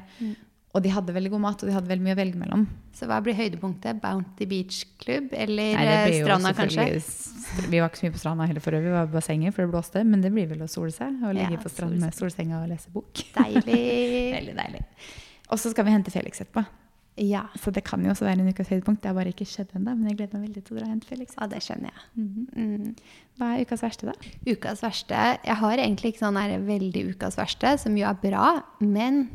[0.75, 2.65] Og de hadde veldig god mat, og de hadde veldig mye å velge mellom.
[2.99, 4.01] Så hva blir høydepunktet?
[4.03, 6.89] Bounty Beach Club eller Nei, eh, stranda, kanskje?
[7.71, 9.63] Vi var ikke så mye på stranda heller for øvrig, vi var på bassenget, for
[9.63, 10.03] det blåste.
[10.03, 12.73] Men det blir vel å sole seg og ligge Ja, på stranden med solsenga og
[12.73, 13.23] lese bok.
[13.37, 13.79] Deilig.
[14.41, 14.83] Veldig deilig.
[15.55, 16.65] Og så skal vi hente Felix etterpå.
[17.23, 17.45] Ja.
[17.63, 18.99] Så det kan jo også være en ukas høydepunkt.
[19.05, 20.95] Det har bare ikke skjedd ennå, men jeg gleder meg veldig til å dra og
[20.97, 21.37] hente Felix.
[21.39, 22.07] ja, det skjønner jeg.
[22.19, 22.47] Mhm.
[22.59, 22.97] Mm.
[23.39, 24.15] Hva er ukas verste, da?
[24.51, 28.49] Ukas verste Jeg har egentlig ikke sånn der veldig ukas verste, som jo er bra,
[28.81, 29.29] men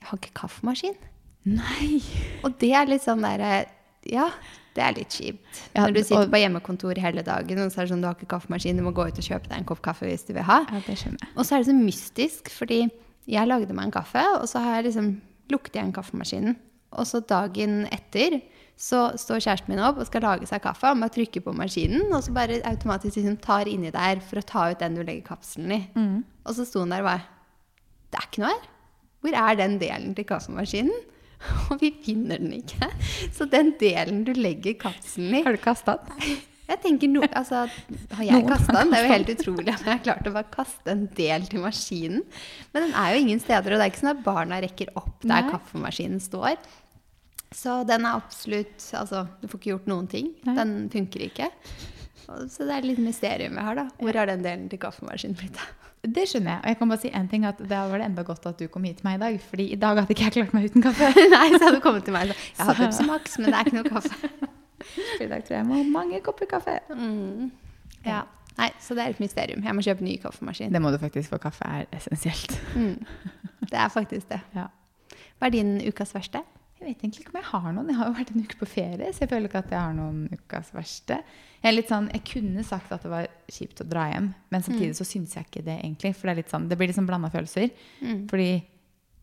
[0.00, 0.96] jeg har ikke kaffemaskin.
[1.44, 2.00] Nei!
[2.42, 3.66] Og det er litt sånn derre
[4.08, 4.30] Ja,
[4.74, 5.60] det er litt kjipt.
[5.74, 8.06] Ja, Når du sitter og- på hjemmekontor hele dagen, og så er det sånn du
[8.06, 10.32] har ikke kaffemaskin, du må gå ut og kjøpe deg en kopp kaffe hvis du
[10.32, 10.64] vil ha.
[10.70, 11.28] Ja, det skjønner jeg.
[11.36, 12.90] Og så er det så mystisk, fordi
[13.26, 15.20] jeg lagde meg en kaffe, og så har jeg liksom
[15.52, 16.56] lukter jeg inn kaffemaskinen.
[16.96, 18.38] Og så dagen etter
[18.76, 20.88] så står kjæresten min opp og skal lage seg kaffe.
[20.90, 24.46] Han bare trykker på maskinen, og så bare automatisk liksom tar inni der for å
[24.46, 25.82] ta ut den du legger kapselen i.
[25.96, 26.18] Mm.
[26.44, 27.24] Og så sto han der og bare
[28.12, 28.66] Det er ikke noe her.
[29.24, 30.98] Hvor er den delen til kaffemaskinen?
[31.70, 32.88] Og vi finner den ikke.
[33.34, 36.36] Så den delen du legger kapselen i Har du kasta den?
[36.66, 37.66] jeg tenker no, altså,
[38.18, 38.90] Har jeg kasta den?
[38.92, 41.62] Det er jo helt utrolig at jeg har klart å bare kaste en del til
[41.62, 42.24] maskinen.
[42.74, 45.14] Men den er jo ingen steder, og det er ikke sånn at barna rekker opp
[45.22, 45.52] der Nei.
[45.54, 46.58] kaffemaskinen står.
[47.54, 50.32] Så den er absolutt Altså, du får ikke gjort noen ting.
[50.48, 50.56] Nei.
[50.58, 51.50] Den funker ikke.
[52.26, 53.86] Så det er litt mysterium jeg har, da.
[54.02, 55.74] Hvor har den delen til kaffemaskinen blitt av?
[56.06, 56.60] Det skjønner jeg.
[56.62, 58.66] Og jeg kan bare si en ting, at da var det enda godt at du
[58.70, 59.38] kom hit til meg i dag.
[59.50, 61.08] Fordi i dag hadde ikke jeg klart meg uten kaffe.
[61.34, 63.58] Nei, så hadde du kommet til meg og sagt Jeg har Pepsi Max, men det
[63.58, 64.50] er ikke noe kaffe.
[64.94, 66.78] For i dag tror jeg jeg må ha mange kopper kaffe.
[66.94, 67.52] Mm.
[68.06, 68.24] Ja.
[68.56, 69.64] Nei, så det er et mysterium.
[69.66, 70.72] Jeg må kjøpe ny kaffemaskin.
[70.72, 72.56] Det må du faktisk, for kaffe er essensielt.
[72.76, 73.00] Mm.
[73.66, 74.40] Det er faktisk det.
[74.56, 74.70] Ja.
[75.36, 76.40] Hva er din ukas verste?
[76.76, 77.88] Jeg vet egentlig ikke om jeg har noen.
[77.88, 79.94] Jeg har jo vært en uke på ferie, så jeg føler ikke at jeg har
[79.96, 81.18] noen ukas verste.
[81.62, 84.64] Jeg, er litt sånn, jeg kunne sagt at det var kjipt å dra hjem, men
[84.64, 86.12] samtidig så syns jeg ikke det egentlig.
[86.16, 87.72] For det, er litt sånn, det blir litt sånn blanda følelser.
[88.04, 88.20] Mm.
[88.32, 88.50] Fordi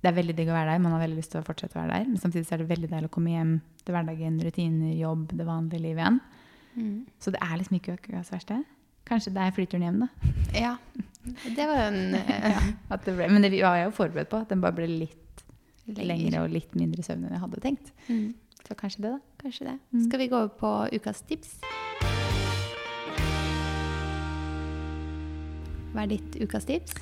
[0.04, 1.80] det er veldig digg å være der, man har veldig lyst til å fortsette å
[1.80, 2.08] være der.
[2.12, 3.54] Men samtidig så er det veldig deilig å komme hjem
[3.88, 6.18] til hverdagen, rutiner, jobb, det vanlige livet igjen.
[6.74, 6.98] Mm.
[7.24, 8.58] Så det er liksom ikke ukas verste.
[9.08, 10.34] Kanskje det er flyturen hjem, da.
[10.66, 10.74] Ja.
[11.24, 12.18] Det var en
[12.52, 12.58] ja,
[12.92, 14.44] At det ble, men det var jeg jo forberedt på.
[14.44, 15.46] At den bare ble litt
[15.88, 16.10] lenger.
[16.12, 17.96] lengre og litt mindre søvn enn jeg hadde tenkt.
[18.10, 18.34] Mm.
[18.60, 19.40] Så kanskje det, da.
[19.40, 19.78] Kanskje det.
[19.96, 20.04] Mm.
[20.10, 21.56] Skal vi gå over på ukas tips?
[25.94, 27.00] Hva er ditt ukas tips?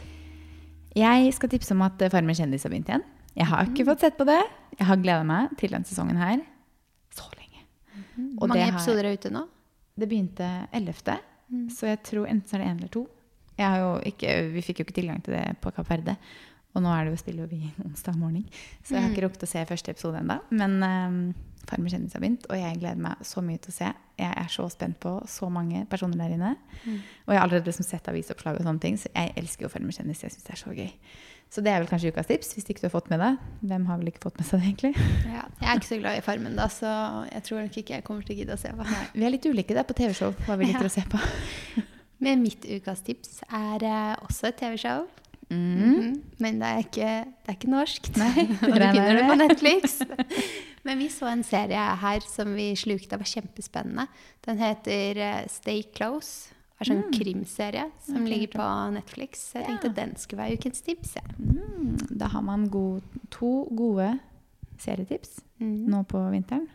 [0.96, 3.04] Jeg skal tipse om at eh, Farmen kjendis har begynt igjen.
[3.38, 4.40] Jeg har ikke fått sett på det.
[4.78, 6.42] Jeg har gleda meg til den sesongen her
[7.16, 7.64] så lenge.
[8.38, 9.46] Hvor Mange det episoder er ute nå?
[10.00, 11.20] Det begynte 11.,
[11.52, 11.66] Mm.
[11.68, 13.02] så jeg tror enten så er det én eller to.
[13.60, 16.14] Jeg har jo ikke, vi fikk jo ikke tilgang til det på Kapp Verde.
[16.74, 18.46] Og nå er det jo spiller vi onsdag morgen,
[18.88, 19.16] så jeg har Mm.
[19.18, 20.38] ikke rukket å se første episode ennå.
[20.56, 21.34] Men um,
[21.70, 23.90] Farmen kjendis har begynt, og jeg gleder meg så mye til å se.
[24.22, 26.56] Jeg er så spent på så mange personer der inne.
[26.86, 26.98] Mm.
[27.28, 29.94] Og jeg har allerede liksom sett avisoppslag og sånne ting, så jeg elsker jo Farmen
[29.96, 30.24] kjendis.
[30.26, 30.90] Jeg syns det er så gøy.
[31.52, 33.32] Så det er vel kanskje ukas tips, hvis ikke du har fått med det.
[33.68, 34.92] Hvem har vel ikke fått med seg det, egentlig?
[35.28, 35.42] Ja.
[35.60, 36.92] Jeg er ikke så glad i Farmen, da, så
[37.28, 38.86] jeg tror nok ikke jeg kommer til å gidde å se på.
[39.18, 40.92] Vi er litt ulike der på TV-show, hva vi liker Ja.
[40.92, 41.20] å se på.
[42.24, 45.10] Men mitt ukas tips er eh, også et TV-show.
[45.52, 45.60] Mm.
[45.60, 46.12] Mhm.
[46.40, 47.08] Men det er ikke,
[47.44, 48.08] det er ikke norsk.
[48.16, 49.42] Nei, du finner det på med.
[49.44, 49.98] Netflix.
[50.84, 53.10] Men vi så en serie her som vi slukte.
[53.16, 54.08] Det var kjempespennende.
[54.48, 56.56] Den heter eh, Stay Close.
[56.82, 59.44] Det er en sånn krimserie som ligger på Netflix.
[59.54, 59.94] Jeg tenkte Ja.
[60.00, 61.12] den skulle være ukens tips.
[61.20, 61.22] Ja.
[61.38, 64.20] Mm, da har man god, to gode
[64.82, 65.86] serietips Mm.
[65.94, 66.66] nå på vinteren.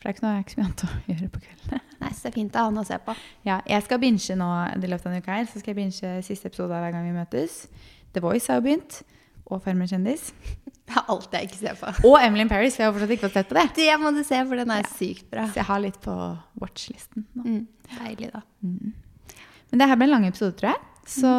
[0.00, 1.80] For det er ikke, noe, ikke så mye annet å gjøre på kveldene.
[2.02, 3.14] Nei, så det er fint å ha noe å se på.
[3.46, 5.44] Ja, jeg skal binche nå i løpet av her.
[5.46, 7.68] Så skal jeg binche siste episode hver gang vi møtes.
[8.12, 9.04] The Voice har jo begynt.
[9.52, 10.30] Og Farmen kjendis.
[10.66, 11.92] Det er alt jeg ikke ser på.
[12.08, 13.66] Og Emily in Paris, for jeg har fortsatt ikke fått sett på det.
[13.78, 15.46] Det må du se, for den er sykt bra.
[15.48, 16.16] Så jeg har litt på
[16.60, 17.44] watchlisten nå.
[17.46, 17.60] Mm.
[17.92, 18.42] Deilig, da.
[18.62, 20.88] Men det her ble en lang episode, tror jeg.
[21.12, 21.30] Så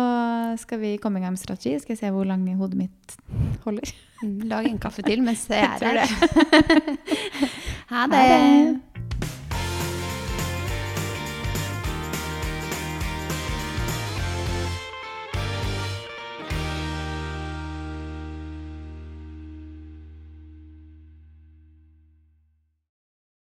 [0.59, 1.77] skal vi komme i gang med strategi.
[1.79, 3.15] Skal jeg se hvor lang hodet mitt
[3.63, 3.93] holder.
[4.23, 4.39] Mm.
[4.51, 6.01] Lag en kaffe til mens jeg er her.
[7.91, 8.25] ha Ha det.
[8.31, 8.92] det.